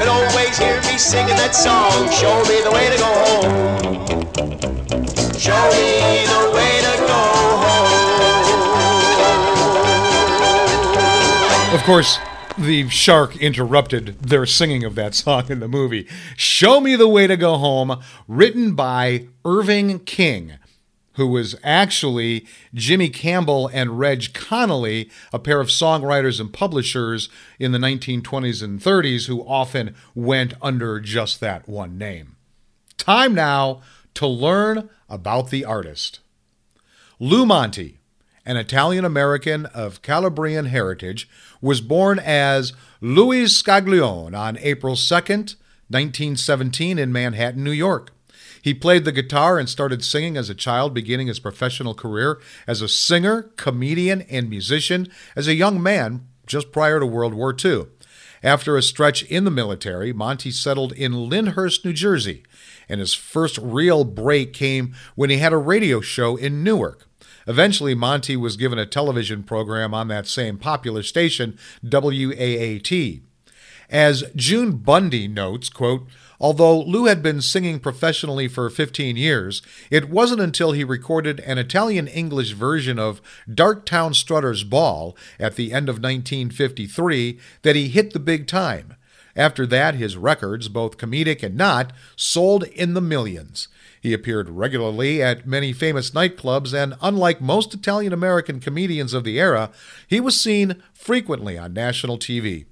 always 0.08 0.58
hear 0.58 0.80
me 0.82 0.98
singing 0.98 1.36
that 1.36 1.54
song. 1.54 2.10
Show 2.10 2.42
me 2.44 2.60
the 2.62 2.70
way 2.70 2.90
to 2.90 2.96
go 2.98 3.06
home. 3.26 4.06
Show 5.38 5.70
me 5.70 6.26
the 6.26 6.50
way 6.54 6.80
to 6.80 6.96
go 7.06 7.22
home. 7.62 7.96
Of 11.74 11.82
course, 11.84 12.18
the 12.58 12.88
shark 12.88 13.36
interrupted 13.36 14.18
their 14.22 14.46
singing 14.46 14.82
of 14.84 14.94
that 14.94 15.14
song 15.14 15.50
in 15.50 15.60
the 15.60 15.68
movie. 15.68 16.08
Show 16.36 16.80
Me 16.80 16.96
the 16.96 17.08
Way 17.08 17.26
to 17.26 17.36
Go 17.36 17.58
Home, 17.58 18.00
written 18.26 18.74
by 18.74 19.26
Irving 19.44 19.98
King, 20.00 20.54
who 21.16 21.26
was 21.26 21.56
actually 21.64 22.46
Jimmy 22.72 23.08
Campbell 23.08 23.68
and 23.72 23.98
Reg 23.98 24.32
Connolly, 24.32 25.10
a 25.32 25.38
pair 25.38 25.60
of 25.60 25.68
songwriters 25.68 26.40
and 26.40 26.52
publishers 26.52 27.28
in 27.58 27.72
the 27.72 27.78
1920s 27.78 28.62
and 28.62 28.80
30s 28.80 29.26
who 29.26 29.40
often 29.46 29.94
went 30.14 30.54
under 30.62 31.00
just 31.00 31.40
that 31.40 31.68
one 31.68 31.98
name. 31.98 32.36
Time 32.98 33.34
now 33.34 33.82
to 34.14 34.26
learn 34.26 34.90
about 35.08 35.50
the 35.50 35.64
artist. 35.64 36.20
Lou 37.18 37.46
Monte, 37.46 37.98
an 38.44 38.58
Italian 38.58 39.04
American 39.04 39.66
of 39.66 40.02
Calabrian 40.02 40.66
heritage, 40.66 41.28
was 41.62 41.80
born 41.80 42.18
as 42.18 42.74
Louis 43.00 43.44
Scaglione 43.44 44.36
on 44.36 44.58
April 44.58 44.96
2nd, 44.96 45.56
1917, 45.88 46.98
in 46.98 47.10
Manhattan, 47.10 47.64
New 47.64 47.70
York. 47.70 48.12
He 48.66 48.74
played 48.74 49.04
the 49.04 49.12
guitar 49.12 49.60
and 49.60 49.68
started 49.68 50.02
singing 50.02 50.36
as 50.36 50.50
a 50.50 50.54
child, 50.54 50.92
beginning 50.92 51.28
his 51.28 51.38
professional 51.38 51.94
career 51.94 52.40
as 52.66 52.82
a 52.82 52.88
singer, 52.88 53.42
comedian, 53.54 54.22
and 54.22 54.50
musician 54.50 55.06
as 55.36 55.46
a 55.46 55.54
young 55.54 55.80
man 55.80 56.26
just 56.48 56.72
prior 56.72 56.98
to 56.98 57.06
World 57.06 57.32
War 57.32 57.54
II. 57.64 57.84
After 58.42 58.76
a 58.76 58.82
stretch 58.82 59.22
in 59.22 59.44
the 59.44 59.52
military, 59.52 60.12
Monte 60.12 60.50
settled 60.50 60.92
in 60.94 61.28
Lyndhurst, 61.28 61.84
New 61.84 61.92
Jersey, 61.92 62.42
and 62.88 62.98
his 62.98 63.14
first 63.14 63.56
real 63.58 64.02
break 64.02 64.52
came 64.52 64.96
when 65.14 65.30
he 65.30 65.36
had 65.36 65.52
a 65.52 65.58
radio 65.58 66.00
show 66.00 66.34
in 66.34 66.64
Newark. 66.64 67.06
Eventually, 67.46 67.94
Monte 67.94 68.36
was 68.36 68.56
given 68.56 68.80
a 68.80 68.84
television 68.84 69.44
program 69.44 69.94
on 69.94 70.08
that 70.08 70.26
same 70.26 70.58
popular 70.58 71.04
station, 71.04 71.56
WAAT. 71.84 73.22
As 73.88 74.24
June 74.34 74.78
Bundy 74.78 75.28
notes, 75.28 75.68
quote, 75.68 76.08
Although 76.40 76.82
Lou 76.82 77.06
had 77.06 77.22
been 77.22 77.40
singing 77.40 77.80
professionally 77.80 78.48
for 78.48 78.68
15 78.68 79.16
years, 79.16 79.62
it 79.90 80.10
wasn't 80.10 80.40
until 80.40 80.72
he 80.72 80.84
recorded 80.84 81.40
an 81.40 81.58
Italian 81.58 82.08
English 82.08 82.52
version 82.52 82.98
of 82.98 83.22
Darktown 83.48 84.14
Strutter's 84.14 84.64
Ball 84.64 85.16
at 85.38 85.56
the 85.56 85.72
end 85.72 85.88
of 85.88 85.96
1953 85.96 87.38
that 87.62 87.76
he 87.76 87.88
hit 87.88 88.12
the 88.12 88.18
big 88.18 88.46
time. 88.46 88.94
After 89.34 89.66
that, 89.66 89.96
his 89.96 90.16
records, 90.16 90.68
both 90.68 90.96
comedic 90.96 91.42
and 91.42 91.56
not, 91.56 91.92
sold 92.16 92.64
in 92.64 92.94
the 92.94 93.02
millions. 93.02 93.68
He 94.00 94.14
appeared 94.14 94.48
regularly 94.48 95.22
at 95.22 95.46
many 95.46 95.74
famous 95.74 96.12
nightclubs, 96.12 96.72
and 96.72 96.94
unlike 97.02 97.40
most 97.40 97.74
Italian 97.74 98.14
American 98.14 98.60
comedians 98.60 99.12
of 99.12 99.24
the 99.24 99.38
era, 99.38 99.70
he 100.06 100.20
was 100.20 100.40
seen 100.40 100.82
frequently 100.94 101.58
on 101.58 101.74
national 101.74 102.18
TV. 102.18 102.64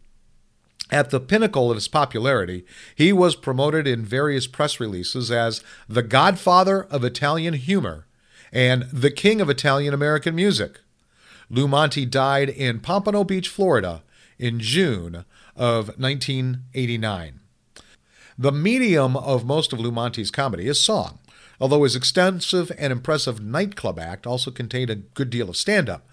At 0.94 1.10
the 1.10 1.18
pinnacle 1.18 1.72
of 1.72 1.76
his 1.76 1.88
popularity, 1.88 2.64
he 2.94 3.12
was 3.12 3.34
promoted 3.34 3.84
in 3.84 4.04
various 4.04 4.46
press 4.46 4.78
releases 4.78 5.28
as 5.28 5.60
the 5.88 6.04
godfather 6.04 6.84
of 6.84 7.02
Italian 7.02 7.54
humor 7.54 8.06
and 8.52 8.84
the 8.92 9.10
king 9.10 9.40
of 9.40 9.50
Italian 9.50 9.92
American 9.92 10.36
music. 10.36 10.78
Lou 11.50 11.66
Monte 11.66 12.06
died 12.06 12.48
in 12.48 12.78
Pompano 12.78 13.24
Beach, 13.24 13.48
Florida, 13.48 14.04
in 14.38 14.60
June 14.60 15.24
of 15.56 15.88
1989. 15.98 17.40
The 18.38 18.52
medium 18.52 19.16
of 19.16 19.44
most 19.44 19.72
of 19.72 19.80
Lou 19.80 19.90
Monte's 19.90 20.30
comedy 20.30 20.68
is 20.68 20.80
song, 20.80 21.18
although 21.60 21.82
his 21.82 21.96
extensive 21.96 22.70
and 22.78 22.92
impressive 22.92 23.42
nightclub 23.42 23.98
act 23.98 24.28
also 24.28 24.52
contained 24.52 24.90
a 24.90 24.94
good 24.94 25.30
deal 25.30 25.50
of 25.50 25.56
stand 25.56 25.88
up. 25.88 26.06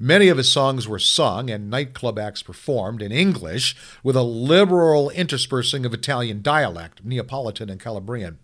Many 0.00 0.28
of 0.28 0.36
his 0.36 0.50
songs 0.50 0.86
were 0.86 1.00
sung 1.00 1.50
and 1.50 1.68
nightclub 1.68 2.20
acts 2.20 2.40
performed 2.40 3.02
in 3.02 3.10
English 3.10 3.74
with 4.04 4.14
a 4.14 4.22
liberal 4.22 5.10
interspersing 5.10 5.84
of 5.84 5.92
Italian 5.92 6.40
dialect, 6.40 7.04
Neapolitan 7.04 7.68
and 7.68 7.80
Calabrian. 7.80 8.38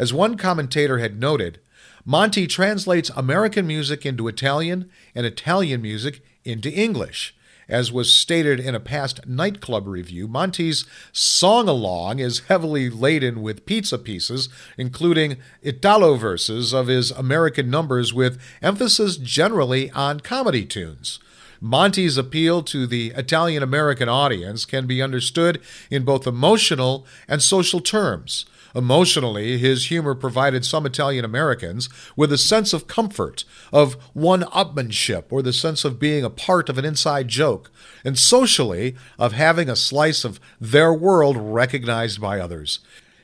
As 0.00 0.12
one 0.12 0.36
commentator 0.36 0.98
had 0.98 1.20
noted, 1.20 1.60
Monte 2.04 2.48
translates 2.48 3.10
American 3.10 3.68
music 3.68 4.04
into 4.04 4.26
Italian 4.26 4.90
and 5.14 5.24
Italian 5.24 5.80
music 5.80 6.24
into 6.44 6.72
English. 6.72 7.35
As 7.68 7.90
was 7.90 8.12
stated 8.12 8.60
in 8.60 8.76
a 8.76 8.80
past 8.80 9.26
nightclub 9.26 9.88
review, 9.88 10.28
Monte's 10.28 10.84
song 11.12 11.68
along 11.68 12.20
is 12.20 12.46
heavily 12.46 12.88
laden 12.88 13.42
with 13.42 13.66
pizza 13.66 13.98
pieces, 13.98 14.48
including 14.78 15.38
Italo 15.62 16.14
verses 16.14 16.72
of 16.72 16.86
his 16.86 17.10
American 17.10 17.68
numbers 17.68 18.14
with 18.14 18.40
emphasis 18.62 19.16
generally 19.16 19.90
on 19.90 20.20
comedy 20.20 20.64
tunes. 20.64 21.18
Monte's 21.60 22.16
appeal 22.16 22.62
to 22.62 22.86
the 22.86 23.08
Italian 23.16 23.64
American 23.64 24.08
audience 24.08 24.64
can 24.64 24.86
be 24.86 25.02
understood 25.02 25.60
in 25.90 26.04
both 26.04 26.26
emotional 26.26 27.04
and 27.26 27.42
social 27.42 27.80
terms. 27.80 28.46
Emotionally, 28.76 29.56
his 29.56 29.86
humor 29.86 30.14
provided 30.14 30.62
some 30.62 30.84
Italian 30.84 31.24
Americans 31.24 31.88
with 32.14 32.30
a 32.30 32.36
sense 32.36 32.74
of 32.74 32.86
comfort, 32.86 33.44
of 33.72 33.94
one 34.12 34.42
upmanship, 34.42 35.24
or 35.30 35.40
the 35.40 35.52
sense 35.54 35.82
of 35.82 35.98
being 35.98 36.22
a 36.22 36.28
part 36.28 36.68
of 36.68 36.76
an 36.76 36.84
inside 36.84 37.26
joke, 37.26 37.70
and 38.04 38.18
socially, 38.18 38.94
of 39.18 39.32
having 39.32 39.70
a 39.70 39.76
slice 39.76 40.26
of 40.26 40.38
their 40.60 40.92
world 40.92 41.38
recognized 41.38 42.20
by 42.20 42.38
others. 42.38 42.80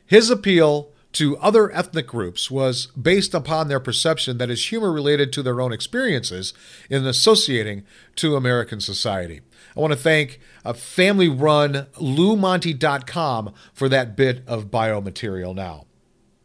His 0.06 0.30
appeal 0.30 0.90
to 1.12 1.36
other 1.36 1.70
ethnic 1.72 2.06
groups 2.06 2.50
was 2.50 2.86
based 2.86 3.34
upon 3.34 3.68
their 3.68 3.80
perception 3.80 4.38
that 4.38 4.48
his 4.48 4.68
humor 4.68 4.90
related 4.90 5.34
to 5.34 5.42
their 5.42 5.60
own 5.60 5.70
experiences 5.70 6.54
in 6.88 7.06
associating 7.06 7.84
to 8.16 8.36
American 8.36 8.80
society. 8.80 9.42
I 9.76 9.80
want 9.80 9.92
to 9.92 9.98
thank 9.98 10.40
a 10.64 10.74
family 10.74 11.28
run 11.28 11.86
LouMonte.com 11.94 13.54
for 13.72 13.88
that 13.88 14.16
bit 14.16 14.42
of 14.46 14.66
biomaterial 14.66 15.54
now. 15.54 15.86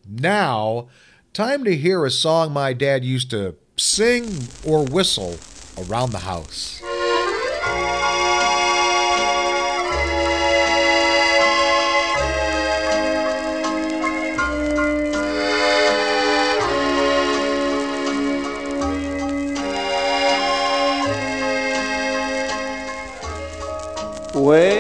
Now, 0.08 0.88
time 1.34 1.64
to 1.66 1.76
hear 1.76 2.06
a 2.06 2.12
song 2.12 2.54
my 2.54 2.74
dad 2.74 3.04
used 3.04 3.30
to 3.32 3.56
sing 3.76 4.48
or 4.66 4.86
whistle 4.86 5.38
around 5.78 6.12
the 6.12 6.20
house. 6.20 6.82
Uè 24.48 24.77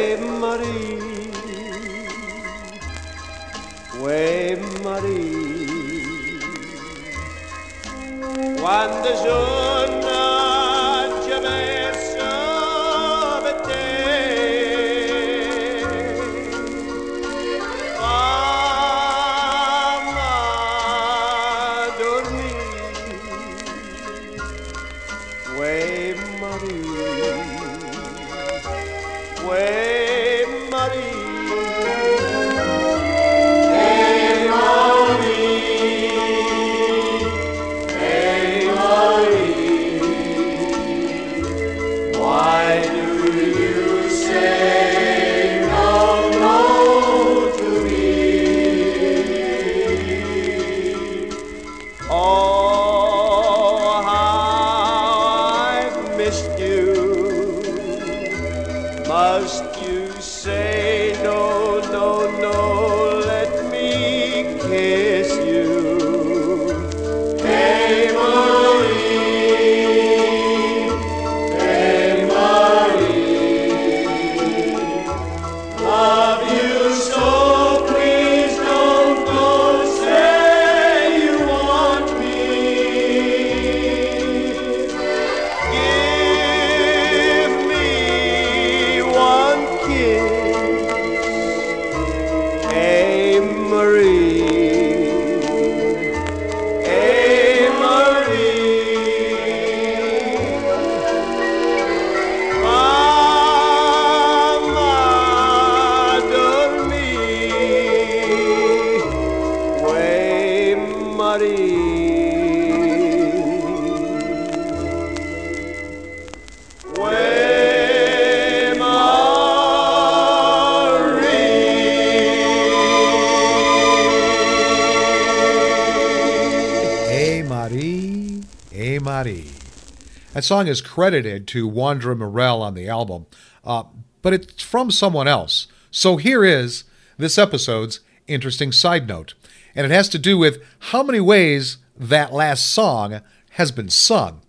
That 130.37 130.43
song 130.43 130.67
is 130.67 130.81
credited 130.81 131.47
to 131.47 131.67
Wandra 131.67 132.15
Merrell 132.15 132.61
on 132.61 132.75
the 132.75 132.87
album, 132.87 133.25
uh, 133.65 133.85
but 134.21 134.33
it's 134.33 134.61
from 134.61 134.91
someone 134.91 135.27
else. 135.27 135.65
So 135.89 136.17
here 136.17 136.43
is 136.45 136.83
this 137.17 137.39
episode's 137.39 138.01
interesting 138.27 138.71
side 138.71 139.07
note, 139.07 139.33
and 139.73 139.83
it 139.83 139.91
has 139.91 140.07
to 140.09 140.19
do 140.19 140.37
with 140.37 140.61
how 140.77 141.01
many 141.01 141.19
ways 141.19 141.77
that 141.97 142.33
last 142.33 142.67
song 142.67 143.21
has 143.53 143.71
been 143.71 143.89
sung. 143.89 144.41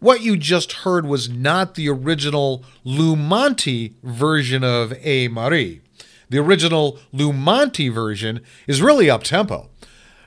What 0.00 0.22
you 0.22 0.38
just 0.38 0.72
heard 0.72 1.04
was 1.04 1.28
not 1.28 1.74
the 1.74 1.90
original 1.90 2.64
Lou 2.82 3.14
Monte 3.14 3.96
version 4.02 4.64
of 4.64 4.94
A 5.02 5.28
Marie. 5.28 5.82
The 6.30 6.38
original 6.38 6.98
Lou 7.12 7.34
Monte 7.34 7.90
version 7.90 8.40
is 8.66 8.80
really 8.80 9.10
up 9.10 9.24
tempo. 9.24 9.68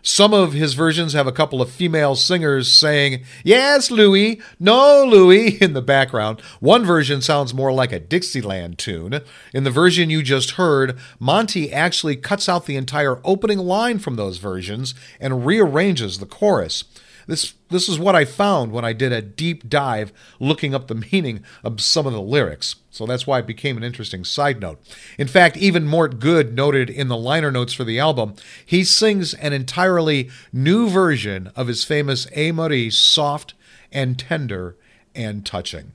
Some 0.03 0.33
of 0.33 0.53
his 0.53 0.73
versions 0.73 1.13
have 1.13 1.27
a 1.27 1.31
couple 1.31 1.61
of 1.61 1.69
female 1.69 2.15
singers 2.15 2.71
saying, 2.71 3.23
Yes, 3.43 3.91
Louie, 3.91 4.41
no, 4.59 5.05
Louie, 5.05 5.57
in 5.61 5.73
the 5.73 5.81
background. 5.81 6.41
One 6.59 6.83
version 6.83 7.21
sounds 7.21 7.53
more 7.53 7.71
like 7.71 7.91
a 7.91 7.99
Dixieland 7.99 8.79
tune. 8.79 9.21
In 9.53 9.63
the 9.63 9.71
version 9.71 10.09
you 10.09 10.23
just 10.23 10.51
heard, 10.51 10.97
Monte 11.19 11.71
actually 11.71 12.15
cuts 12.15 12.49
out 12.49 12.65
the 12.65 12.77
entire 12.77 13.19
opening 13.23 13.59
line 13.59 13.99
from 13.99 14.15
those 14.15 14.37
versions 14.37 14.95
and 15.19 15.45
rearranges 15.45 16.17
the 16.17 16.25
chorus. 16.25 16.83
This, 17.31 17.53
this 17.69 17.87
is 17.87 17.97
what 17.97 18.13
I 18.13 18.25
found 18.25 18.73
when 18.73 18.83
I 18.83 18.91
did 18.91 19.13
a 19.13 19.21
deep 19.21 19.69
dive 19.69 20.11
looking 20.37 20.75
up 20.75 20.89
the 20.89 21.05
meaning 21.13 21.45
of 21.63 21.79
some 21.79 22.05
of 22.05 22.11
the 22.11 22.21
lyrics. 22.21 22.75
So 22.89 23.05
that's 23.05 23.25
why 23.25 23.39
it 23.39 23.47
became 23.47 23.77
an 23.77 23.85
interesting 23.85 24.25
side 24.25 24.59
note. 24.59 24.81
In 25.17 25.29
fact, 25.29 25.55
even 25.55 25.87
Mort 25.87 26.19
Good 26.19 26.53
noted 26.53 26.89
in 26.89 27.07
the 27.07 27.15
liner 27.15 27.49
notes 27.49 27.71
for 27.71 27.85
the 27.85 27.99
album, 27.99 28.35
he 28.65 28.83
sings 28.83 29.33
an 29.33 29.53
entirely 29.53 30.29
new 30.51 30.89
version 30.89 31.53
of 31.55 31.67
his 31.67 31.85
famous 31.85 32.27
A 32.33 32.51
Marie 32.51 32.89
soft 32.89 33.53
and 33.93 34.19
tender 34.19 34.75
and 35.15 35.45
touching. 35.45 35.93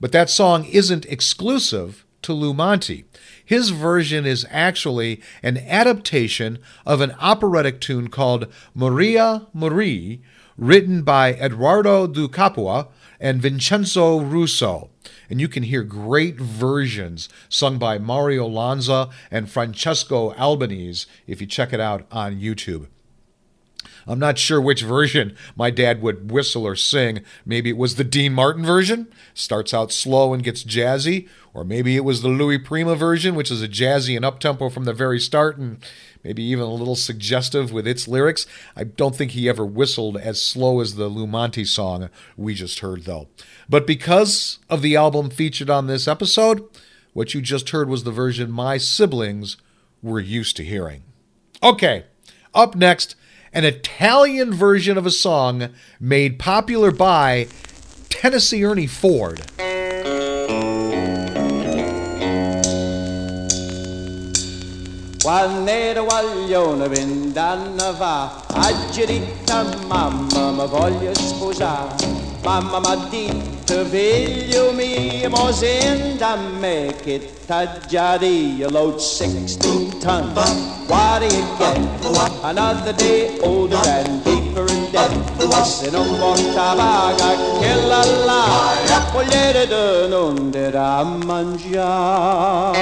But 0.00 0.12
that 0.12 0.30
song 0.30 0.64
isn't 0.64 1.04
exclusive 1.04 2.06
to 2.22 2.32
Lou 2.32 2.54
Monte. 2.54 3.04
His 3.44 3.68
version 3.68 4.24
is 4.24 4.46
actually 4.48 5.20
an 5.42 5.58
adaptation 5.58 6.58
of 6.86 7.02
an 7.02 7.14
operatic 7.20 7.82
tune 7.82 8.08
called 8.08 8.50
Maria 8.74 9.46
Marie, 9.52 10.22
written 10.60 11.00
by 11.00 11.32
Eduardo 11.32 12.06
di 12.06 12.28
Capua 12.28 12.88
and 13.18 13.40
Vincenzo 13.40 14.20
Russo. 14.20 14.90
And 15.30 15.40
you 15.40 15.48
can 15.48 15.62
hear 15.62 15.82
great 15.82 16.38
versions 16.38 17.30
sung 17.48 17.78
by 17.78 17.98
Mario 17.98 18.46
Lanza 18.46 19.08
and 19.30 19.50
Francesco 19.50 20.34
Albanese 20.34 21.06
if 21.26 21.40
you 21.40 21.46
check 21.46 21.72
it 21.72 21.80
out 21.80 22.04
on 22.12 22.40
YouTube. 22.40 22.88
I'm 24.10 24.18
not 24.18 24.38
sure 24.38 24.60
which 24.60 24.82
version 24.82 25.36
my 25.54 25.70
dad 25.70 26.02
would 26.02 26.32
whistle 26.32 26.66
or 26.66 26.74
sing. 26.74 27.22
Maybe 27.46 27.70
it 27.70 27.76
was 27.76 27.94
the 27.94 28.02
Dean 28.02 28.34
Martin 28.34 28.64
version, 28.64 29.06
starts 29.34 29.72
out 29.72 29.92
slow 29.92 30.34
and 30.34 30.42
gets 30.42 30.64
jazzy, 30.64 31.28
or 31.54 31.62
maybe 31.62 31.94
it 31.94 32.04
was 32.04 32.20
the 32.20 32.28
Louis 32.28 32.58
Prima 32.58 32.96
version, 32.96 33.36
which 33.36 33.52
is 33.52 33.62
a 33.62 33.68
jazzy 33.68 34.16
and 34.16 34.24
uptempo 34.24 34.72
from 34.72 34.84
the 34.84 34.92
very 34.92 35.20
start 35.20 35.58
and 35.58 35.78
maybe 36.24 36.42
even 36.42 36.64
a 36.64 36.74
little 36.74 36.96
suggestive 36.96 37.72
with 37.72 37.86
its 37.86 38.08
lyrics. 38.08 38.46
I 38.74 38.82
don't 38.82 39.14
think 39.14 39.30
he 39.30 39.48
ever 39.48 39.64
whistled 39.64 40.16
as 40.16 40.42
slow 40.42 40.80
as 40.80 40.96
the 40.96 41.06
Lou 41.06 41.28
Monte 41.28 41.64
song 41.66 42.10
we 42.36 42.54
just 42.54 42.80
heard, 42.80 43.04
though. 43.04 43.28
But 43.68 43.86
because 43.86 44.58
of 44.68 44.82
the 44.82 44.96
album 44.96 45.30
featured 45.30 45.70
on 45.70 45.86
this 45.86 46.08
episode, 46.08 46.68
what 47.12 47.32
you 47.32 47.40
just 47.40 47.70
heard 47.70 47.88
was 47.88 48.02
the 48.02 48.10
version 48.10 48.50
my 48.50 48.76
siblings 48.76 49.56
were 50.02 50.18
used 50.18 50.56
to 50.56 50.64
hearing. 50.64 51.04
Okay, 51.62 52.06
up 52.54 52.74
next, 52.74 53.14
an 53.52 53.64
Italian 53.64 54.52
version 54.52 54.96
of 54.96 55.06
a 55.06 55.10
song 55.10 55.70
made 55.98 56.38
popular 56.38 56.90
by 56.90 57.48
Tennessee 58.08 58.64
Ernie 58.64 58.86
Ford. 58.86 59.42
Guaglione 65.20 66.88
vent'anni 66.88 67.94
fa, 67.96 68.42
a 68.48 68.72
mamma 69.86 70.50
mi 70.52 70.66
voglio 70.66 71.14
sposare. 71.14 72.19
Mamma 72.42 72.80
m'ha 72.80 72.96
detto, 73.10 73.84
figlio 73.84 74.72
mio, 74.72 75.28
mo 75.28 75.52
senta 75.52 76.32
a 76.32 76.36
me 76.36 76.94
che 77.02 77.32
t'ha 77.46 77.78
già 77.86 78.16
io 78.16 78.70
load 78.70 78.98
16 78.98 79.98
tons. 79.98 80.32
What 80.88 81.20
do 81.20 81.26
you 81.26 81.44
get? 81.58 81.78
Another 82.42 82.94
day 82.94 83.38
older 83.42 83.76
and 83.86 84.24
deeper 84.24 84.66
in 84.70 84.90
debt. 84.90 85.10
Se 85.64 85.90
non 85.90 86.16
porta 86.18 86.74
paga 86.74 87.36
che 87.60 87.74
la 87.86 88.04
là, 88.24 88.70
vogliere 89.12 89.66
de 89.66 90.06
non 90.08 90.50
darà 90.50 90.96
a 90.98 91.04
mangiare. 91.04 92.80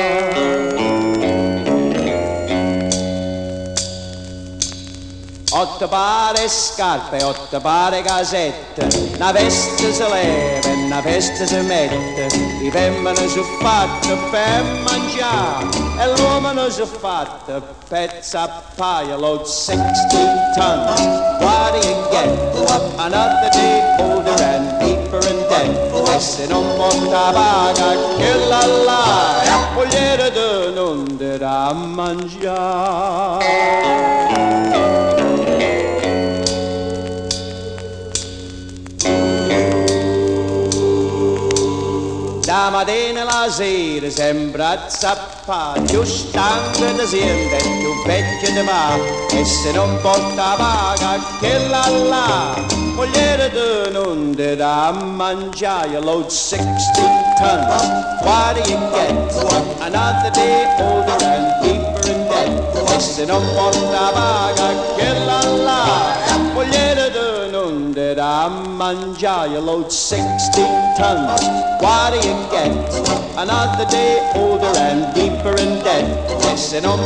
Otto 5.51 5.89
pare 5.89 6.47
scarpe, 6.47 7.25
otto 7.25 7.59
pare 7.61 8.03
casette, 8.03 8.87
una 9.15 9.33
veste 9.33 9.95
si 9.95 10.03
leva 10.03 10.69
e 10.69 10.73
una 10.85 11.01
veste 11.01 11.47
si 11.47 11.57
mette, 11.61 12.27
i 12.63 12.71
femmine 12.71 13.27
sono 13.29 13.45
fatte 13.59 14.15
per 14.31 14.63
mangiare 14.85 15.67
e 15.99 16.07
l'uomo 16.17 16.69
sono 16.69 16.85
fatte 16.85 17.63
pezza 17.89 18.43
a 18.43 18.63
paia, 18.77 19.17
load 19.17 19.45
16 19.45 19.81
tons. 20.55 21.01
What 21.41 21.73
do 21.73 21.79
you 21.89 22.09
get? 22.11 22.29
Another 22.99 23.49
day 23.51 23.81
older 24.01 24.43
and 24.43 24.79
deeper 24.81 25.27
in 25.31 25.47
debt. 25.49 25.77
E 26.15 26.21
se 26.21 26.47
non 26.47 26.77
porta 26.77 27.31
paga 27.33 27.97
che 28.19 28.35
la 28.49 28.67
là, 28.67 29.41
vogliere 29.75 30.31
de 30.31 30.73
non 30.75 31.07
darà 31.17 31.69
a 31.69 31.73
mangiare. 31.73 33.39
Da 42.79 42.85
mattina 42.85 43.23
alla 43.23 43.51
sera 43.51 44.09
sembra 44.09 44.79
zappa, 44.87 45.75
più 45.85 46.05
stanco 46.05 46.85
di 46.93 47.07
sempre, 47.07 47.57
più 47.57 48.05
vecchio 48.07 48.53
di 48.53 48.63
va, 48.65 48.95
e 49.33 49.45
se 49.45 49.73
non 49.73 49.99
porta 50.01 50.55
paga 50.57 51.19
che 51.41 51.59
la 51.67 51.89
là, 51.89 52.55
vogliere 52.95 53.51
tu 53.51 53.91
non 53.91 54.33
ti 54.37 54.55
dà 54.55 54.87
a 54.87 54.93
mangiare, 54.93 55.99
load 55.99 56.29
16 56.29 56.67
tons, 57.41 58.23
what 58.23 58.55
do 58.55 58.71
you 58.71 58.79
get? 58.93 59.11
Another 59.81 60.31
day 60.31 60.65
older 60.79 61.25
and 61.25 61.61
deeper 61.61 62.11
in 62.13 62.29
debt, 62.29 62.93
e 62.95 63.01
se 63.01 63.25
non 63.25 63.43
porta 63.55 64.11
paga 64.13 64.69
che 64.95 65.13
la 65.27 65.43
là, 65.65 65.83
vogliere 66.55 67.11
tu 67.11 67.28
a 69.55 69.61
load 69.61 69.91
16 69.91 70.65
tons, 70.97 71.41
do 72.11 72.17
you 72.17 72.51
get? 72.51 72.73
Another 73.37 73.85
day 73.91 74.31
older 74.35 74.73
and 74.79 75.15
deeper 75.15 75.57
in 75.59 75.83
debt. 75.85 76.07
E 76.53 76.57
se 76.57 76.81
non. 76.81 76.99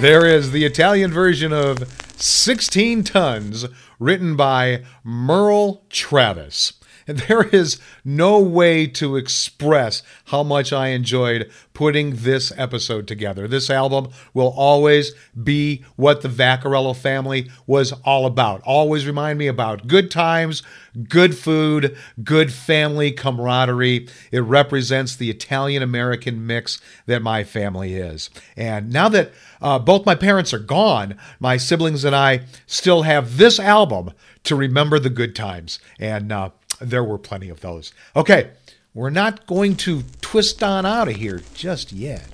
There 0.00 0.26
is 0.26 0.50
the 0.50 0.64
Italian 0.64 1.12
version 1.12 1.52
of 1.52 1.78
16 2.16 3.04
Tons, 3.04 3.66
written 3.98 4.36
by 4.36 4.84
Merle 5.04 5.84
Travis. 5.90 6.72
There 7.28 7.44
is 7.44 7.80
no 8.04 8.40
way 8.40 8.86
to 8.88 9.16
express 9.16 10.02
how 10.26 10.42
much 10.42 10.72
I 10.72 10.88
enjoyed 10.88 11.50
putting 11.72 12.16
this 12.16 12.52
episode 12.56 13.06
together. 13.06 13.48
This 13.48 13.70
album 13.70 14.10
will 14.34 14.52
always 14.56 15.12
be 15.40 15.84
what 15.96 16.20
the 16.22 16.28
Vaccarello 16.28 16.94
family 16.94 17.50
was 17.66 17.92
all 18.04 18.26
about. 18.26 18.62
Always 18.64 19.06
remind 19.06 19.38
me 19.38 19.46
about 19.46 19.86
good 19.86 20.10
times, 20.10 20.62
good 21.08 21.36
food, 21.36 21.96
good 22.22 22.52
family 22.52 23.12
camaraderie. 23.12 24.08
It 24.30 24.40
represents 24.40 25.16
the 25.16 25.30
Italian 25.30 25.82
American 25.82 26.46
mix 26.46 26.80
that 27.06 27.22
my 27.22 27.44
family 27.44 27.94
is. 27.94 28.30
And 28.56 28.92
now 28.92 29.08
that 29.08 29.32
uh, 29.60 29.78
both 29.78 30.04
my 30.04 30.14
parents 30.14 30.52
are 30.52 30.58
gone, 30.58 31.16
my 31.40 31.56
siblings 31.56 32.04
and 32.04 32.14
I 32.14 32.42
still 32.66 33.02
have 33.02 33.36
this 33.36 33.58
album 33.58 34.12
to 34.44 34.56
remember 34.56 34.98
the 34.98 35.10
good 35.10 35.34
times. 35.36 35.78
And 35.98 36.32
uh, 36.32 36.50
there 36.80 37.04
were 37.04 37.18
plenty 37.18 37.48
of 37.48 37.60
those. 37.60 37.92
Okay, 38.16 38.50
we're 38.94 39.10
not 39.10 39.46
going 39.46 39.76
to 39.76 40.02
twist 40.20 40.62
on 40.62 40.86
out 40.86 41.08
of 41.08 41.16
here 41.16 41.42
just 41.54 41.92
yet. 41.92 42.28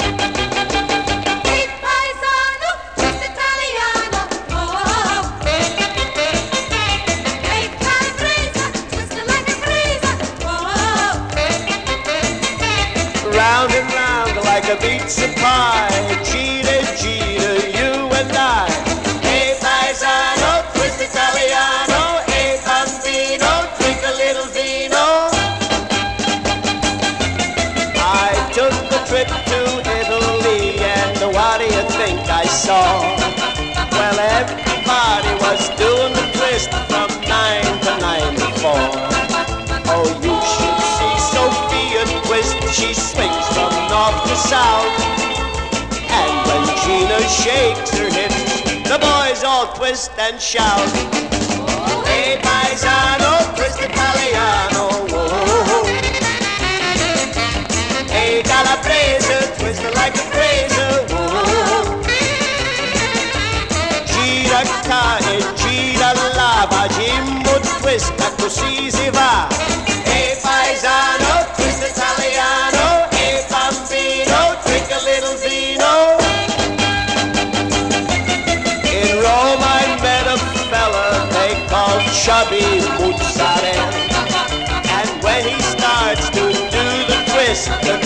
pizza 14.80 15.26
pie. 15.36 15.97
She 42.70 42.92
swings 42.94 43.46
from 43.54 43.72
north 43.88 44.22
to 44.28 44.36
south. 44.36 44.92
And 46.10 46.32
when 46.46 46.64
Gina 46.84 47.20
shakes 47.28 47.90
her 47.98 48.10
hips, 48.12 48.62
the 48.88 48.98
boys 49.00 49.42
all 49.42 49.72
twist 49.74 50.10
and 50.18 50.40
shout. 50.40 50.88
Hey, 52.06 52.38
paisano, 52.42 53.56
twist 53.56 53.80
Italiano. 53.80 54.88
Whoa. 55.08 55.84
Hey, 58.12 58.42
calabrese, 58.42 59.38
twist 59.58 59.82
like 59.96 60.14
a 60.14 60.24
crazy. 60.30 60.88
Gira 64.12 64.62
ca 64.86 65.18
e 65.32 65.40
gira 65.56 66.12
lava, 66.36 66.86
Jimbo 66.94 67.58
twist, 67.80 68.12
e 68.20 68.42
così 68.42 68.90
si 68.90 69.10
va. 69.10 69.67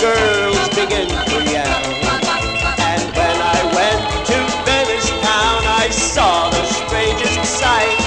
Girls 0.02 0.68
begin 0.70 1.06
to 1.06 1.38
yell. 1.46 1.82
And 2.90 3.02
when 3.14 3.38
I 3.38 3.60
went 3.72 4.02
to 4.26 4.38
Venice 4.66 5.08
town, 5.22 5.62
I 5.64 5.90
saw 5.90 6.50
the 6.50 6.64
strangest 6.66 7.44
sight. 7.60 8.00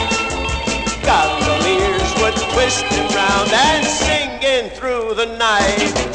Gondoliers 1.07 2.11
were 2.19 2.35
twisting 2.51 3.07
round 3.15 3.49
and 3.53 3.85
singing 3.87 4.69
through 4.71 5.13
the 5.13 5.37
night. 5.37 6.14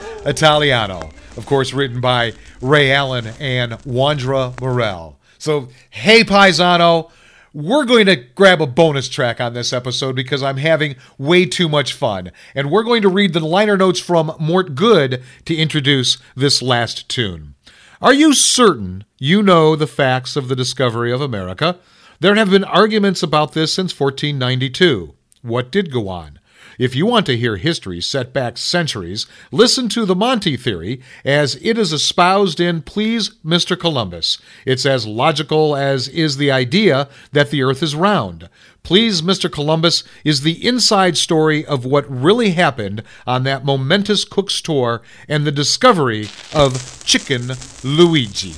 Italiano, 0.25 1.09
of 1.35 1.45
course, 1.45 1.73
written 1.73 1.99
by 1.99 2.33
Ray 2.61 2.91
Allen 2.91 3.27
and 3.39 3.73
Wandra 3.83 4.55
Merrell. 4.57 5.15
So, 5.39 5.69
hey, 5.89 6.23
Paisano, 6.23 7.09
we're 7.53 7.85
going 7.85 8.05
to 8.05 8.15
grab 8.15 8.61
a 8.61 8.67
bonus 8.67 9.09
track 9.09 9.41
on 9.41 9.53
this 9.53 9.73
episode 9.73 10.15
because 10.15 10.43
I'm 10.43 10.57
having 10.57 10.95
way 11.17 11.45
too 11.45 11.67
much 11.67 11.93
fun. 11.93 12.31
And 12.53 12.69
we're 12.69 12.83
going 12.83 13.01
to 13.01 13.09
read 13.09 13.33
the 13.33 13.39
liner 13.39 13.77
notes 13.77 13.99
from 13.99 14.35
Mort 14.39 14.75
Good 14.75 15.23
to 15.45 15.55
introduce 15.55 16.17
this 16.35 16.61
last 16.61 17.09
tune. 17.09 17.55
Are 17.99 18.13
you 18.13 18.33
certain 18.33 19.03
you 19.17 19.41
know 19.41 19.75
the 19.75 19.87
facts 19.87 20.35
of 20.35 20.47
the 20.47 20.55
discovery 20.55 21.11
of 21.11 21.21
America? 21.21 21.77
There 22.19 22.35
have 22.35 22.51
been 22.51 22.63
arguments 22.63 23.23
about 23.23 23.53
this 23.53 23.73
since 23.73 23.99
1492. 23.99 25.15
What 25.41 25.71
did 25.71 25.91
go 25.91 26.09
on? 26.09 26.39
If 26.81 26.95
you 26.95 27.05
want 27.05 27.27
to 27.27 27.37
hear 27.37 27.57
history 27.57 28.01
set 28.01 28.33
back 28.33 28.57
centuries, 28.57 29.27
listen 29.51 29.87
to 29.89 30.03
the 30.03 30.15
Monte 30.15 30.57
Theory 30.57 30.99
as 31.23 31.59
it 31.61 31.77
is 31.77 31.93
espoused 31.93 32.59
in 32.59 32.81
Please 32.81 33.35
Mr. 33.45 33.79
Columbus. 33.79 34.39
It's 34.65 34.83
as 34.83 35.05
logical 35.05 35.75
as 35.75 36.07
is 36.07 36.37
the 36.37 36.49
idea 36.49 37.07
that 37.33 37.51
the 37.51 37.61
earth 37.61 37.83
is 37.83 37.93
round. 37.93 38.49
Please 38.81 39.21
Mr. 39.21 39.51
Columbus 39.51 40.03
is 40.25 40.41
the 40.41 40.67
inside 40.67 41.17
story 41.17 41.63
of 41.63 41.85
what 41.85 42.09
really 42.09 42.53
happened 42.53 43.03
on 43.27 43.43
that 43.43 43.63
momentous 43.63 44.25
Cook's 44.25 44.59
tour 44.59 45.03
and 45.29 45.45
the 45.45 45.51
discovery 45.51 46.29
of 46.51 47.03
Chicken 47.05 47.51
Luigi. 47.83 48.55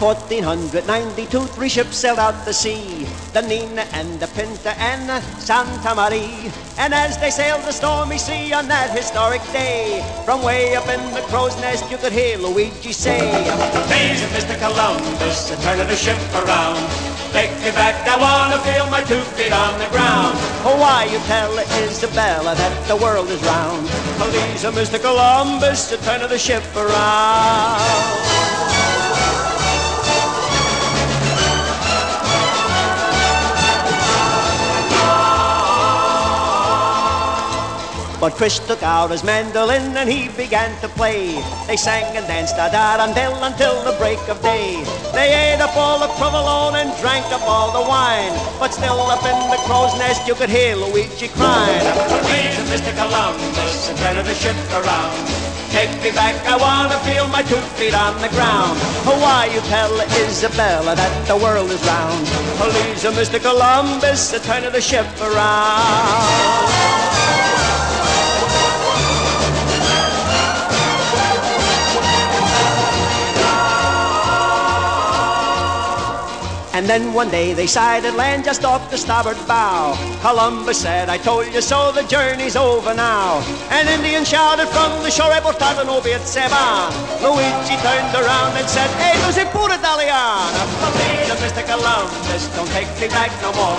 1492, 0.00 1.44
three 1.52 1.68
ships 1.68 1.98
sailed 1.98 2.18
out 2.18 2.32
to 2.46 2.54
sea 2.54 3.04
the 3.34 3.42
Nina 3.42 3.82
and 3.92 4.18
the 4.18 4.28
Pinta 4.28 4.72
and 4.80 5.06
the 5.06 5.20
Santa 5.38 5.94
Maria. 5.94 6.50
And 6.78 6.94
as 6.94 7.18
they 7.20 7.28
sailed 7.28 7.60
the 7.64 7.72
stormy 7.72 8.16
sea 8.16 8.50
on 8.54 8.66
that 8.68 8.96
historic 8.96 9.42
day, 9.52 10.00
from 10.24 10.42
way 10.42 10.74
up 10.74 10.88
in 10.88 11.00
the 11.12 11.20
crow's 11.28 11.54
nest, 11.60 11.84
you 11.90 11.98
could 11.98 12.12
hear 12.12 12.38
Luigi 12.38 12.92
say, 12.92 13.20
Please, 13.92 14.24
Mr. 14.32 14.56
Columbus, 14.56 15.52
turn 15.62 15.76
the 15.86 15.94
ship 15.94 16.16
around. 16.32 16.80
Take 17.36 17.52
me 17.60 17.70
back, 17.76 18.00
I 18.08 18.16
wanna 18.16 18.56
feel 18.64 18.88
my 18.88 19.04
two 19.04 19.20
feet 19.36 19.52
on 19.52 19.78
the 19.78 19.86
ground. 19.92 20.32
Oh, 20.64 20.80
why 20.80 21.04
you 21.12 21.18
tell 21.28 21.52
Isabella 21.84 22.54
that 22.54 22.88
the 22.88 22.96
world 22.96 23.28
is 23.28 23.42
round? 23.44 23.86
Please, 24.16 24.64
Mr. 24.64 24.98
Columbus, 24.98 25.90
to 25.90 25.98
turn 25.98 26.26
the 26.26 26.38
ship 26.38 26.64
around. 26.74 28.59
But 38.20 38.34
Chris 38.34 38.58
took 38.58 38.82
out 38.82 39.10
his 39.10 39.24
mandolin 39.24 39.96
and 39.96 40.04
he 40.04 40.28
began 40.36 40.78
to 40.82 40.88
play. 40.88 41.40
They 41.66 41.76
sang 41.76 42.04
and 42.14 42.26
danced 42.26 42.54
da 42.54 42.68
da 42.68 43.02
until 43.02 43.32
until 43.42 43.80
the 43.82 43.96
break 43.96 44.20
of 44.28 44.36
day. 44.42 44.84
They 45.16 45.32
ate 45.32 45.60
up 45.62 45.74
all 45.74 45.98
the 45.98 46.12
provolone 46.20 46.76
and 46.76 46.92
drank 47.00 47.24
up 47.32 47.40
all 47.48 47.72
the 47.72 47.80
wine. 47.88 48.36
But 48.60 48.74
still 48.76 49.00
up 49.08 49.24
in 49.24 49.38
the 49.48 49.56
crow's 49.64 49.96
nest 49.96 50.28
you 50.28 50.34
could 50.34 50.50
hear 50.50 50.76
Luigi 50.76 51.28
crying. 51.28 51.80
Please, 52.28 52.60
Mr. 52.68 52.92
Columbus, 52.92 53.88
turn 53.96 54.16
the 54.20 54.34
ship 54.34 54.56
around. 54.76 55.16
Take 55.72 55.88
me 56.02 56.10
back, 56.10 56.36
I 56.44 56.60
wanna 56.60 56.98
feel 57.08 57.26
my 57.28 57.40
two 57.40 57.64
feet 57.80 57.94
on 57.94 58.20
the 58.20 58.28
ground. 58.36 58.76
Oh, 59.08 59.16
why 59.16 59.46
you 59.46 59.60
tell 59.72 59.96
Isabella 60.28 60.94
that 60.94 61.26
the 61.26 61.38
world 61.38 61.70
is 61.70 61.80
round? 61.86 62.26
Please, 62.60 63.00
Mr. 63.16 63.40
Columbus, 63.40 64.36
turn 64.44 64.70
the 64.70 64.80
ship 64.80 65.06
around. 65.22 66.79
And 76.80 76.88
then 76.88 77.12
one 77.12 77.28
day 77.28 77.52
they 77.52 77.66
sighted 77.66 78.14
land 78.14 78.44
just 78.44 78.64
off 78.64 78.90
the 78.90 78.96
starboard 78.96 79.36
bow. 79.46 79.92
Columbus 80.22 80.80
said, 80.80 81.10
I 81.10 81.18
told 81.18 81.52
you 81.52 81.60
so, 81.60 81.92
the 81.92 82.04
journey's 82.08 82.56
over 82.56 82.94
now. 82.94 83.44
An 83.68 83.84
Indian 83.86 84.24
shouted 84.24 84.64
from 84.72 84.88
the 85.04 85.10
shore, 85.10 85.28
portato 85.44 85.84
no 85.84 86.00
se 86.00 86.40
van. 86.48 86.88
Luigi 87.20 87.76
turned 87.84 88.16
around 88.16 88.56
and 88.56 88.64
said, 88.64 88.88
eh, 88.96 89.12
Hey, 89.12 89.20
non 89.20 89.30
si 89.30 89.44
pure 89.52 89.76
italiano. 89.76 90.56
Please, 90.96 91.28
Mr. 91.44 91.68
Columbus, 91.68 92.48
don't 92.56 92.72
take 92.72 92.88
me 92.96 93.12
back 93.12 93.28
no 93.44 93.52
more. 93.60 93.76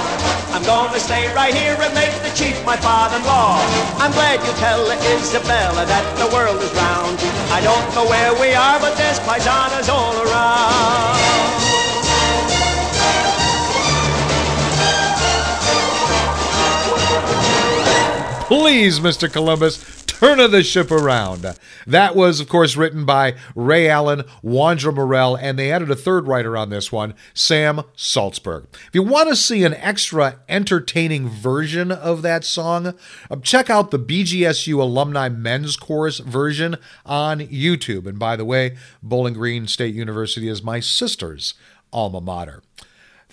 I'm 0.54 0.62
gonna 0.62 1.00
stay 1.02 1.26
right 1.34 1.56
here 1.58 1.74
and 1.82 1.96
make 1.98 2.14
the 2.22 2.30
chief 2.38 2.54
my 2.70 2.78
father-in-law. 2.78 3.66
I'm 3.98 4.14
glad 4.14 4.46
you 4.46 4.54
tell 4.62 4.86
Isabella 5.18 5.90
that 5.90 6.06
the 6.22 6.30
world 6.30 6.62
is 6.62 6.70
round. 6.78 7.18
I 7.50 7.66
don't 7.66 7.88
know 7.98 8.06
where 8.06 8.38
we 8.38 8.54
are, 8.54 8.78
but 8.80 8.94
there's 8.94 9.18
paisanas 9.26 9.90
all 9.90 10.14
around. 10.22 11.71
Please, 18.52 19.00
Mr. 19.00 19.32
Columbus, 19.32 20.04
turn 20.04 20.52
the 20.52 20.62
ship 20.62 20.92
around. 20.92 21.56
That 21.88 22.18
was, 22.18 22.42
of 22.42 22.50
course, 22.50 22.76
written 22.76 23.06
by 23.06 23.36
Ray 23.56 23.88
Allen, 23.88 24.24
Wandra 24.44 24.94
Merrell, 24.94 25.40
and 25.42 25.58
they 25.58 25.72
added 25.72 25.90
a 25.90 25.96
third 25.96 26.28
writer 26.28 26.58
on 26.58 26.70
this 26.70 26.92
one, 26.92 27.14
Sam 27.34 27.84
Saltzberg. 27.96 28.66
If 28.74 28.90
you 28.92 29.04
want 29.04 29.30
to 29.30 29.38
see 29.38 29.64
an 29.64 29.74
extra 29.76 30.42
entertaining 30.50 31.30
version 31.30 31.94
of 31.94 32.24
that 32.24 32.44
song, 32.44 32.94
um, 33.30 33.42
check 33.42 33.70
out 33.70 33.90
the 33.90 33.98
BGSU 33.98 34.82
Alumni 34.82 35.30
Men's 35.30 35.78
Chorus 35.78 36.20
version 36.20 36.76
on 37.06 37.40
YouTube. 37.40 38.06
And 38.06 38.20
by 38.20 38.36
the 38.36 38.44
way, 38.44 38.76
Bowling 39.02 39.36
Green 39.36 39.66
State 39.66 39.96
University 39.96 40.50
is 40.50 40.62
my 40.62 40.82
sister's 40.82 41.54
alma 41.94 42.20
mater. 42.20 42.62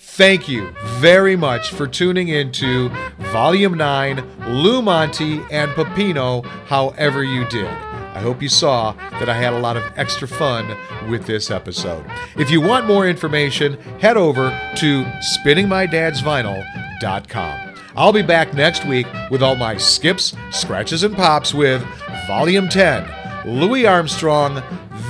Thank 0.01 0.47
you 0.47 0.73
very 0.97 1.35
much 1.35 1.71
for 1.71 1.85
tuning 1.85 2.29
into 2.29 2.89
Volume 3.31 3.75
9, 3.75 4.23
Lou 4.47 4.81
Monte 4.81 5.41
and 5.51 5.69
Pepino, 5.71 6.45
however 6.67 7.21
you 7.23 7.45
did. 7.49 7.67
I 7.67 8.21
hope 8.21 8.41
you 8.41 8.47
saw 8.49 8.93
that 9.11 9.29
I 9.29 9.33
had 9.33 9.53
a 9.53 9.59
lot 9.59 9.77
of 9.77 9.83
extra 9.97 10.27
fun 10.27 10.75
with 11.09 11.25
this 11.25 11.51
episode. 11.51 12.05
If 12.37 12.49
you 12.49 12.61
want 12.61 12.87
more 12.87 13.07
information, 13.07 13.73
head 13.99 14.17
over 14.17 14.49
to 14.77 15.03
spinningmydadsvinyl.com. 15.37 17.75
I'll 17.95 18.13
be 18.13 18.21
back 18.21 18.53
next 18.53 18.85
week 18.85 19.07
with 19.29 19.43
all 19.43 19.55
my 19.55 19.77
skips, 19.77 20.35
scratches, 20.51 21.03
and 21.03 21.15
pops 21.15 21.53
with 21.53 21.83
Volume 22.27 22.69
10, 22.69 23.07
Louis 23.45 23.85
Armstrong, 23.85 24.63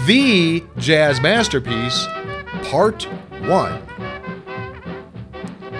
The 0.05 0.63
Jazz 0.77 1.21
Masterpiece, 1.21 2.05
Part 2.63 3.03
1. 3.41 3.81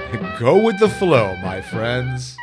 Go 0.39 0.57
with 0.57 0.79
the 0.79 0.89
flow, 0.89 1.35
my 1.37 1.61
friends. 1.61 2.38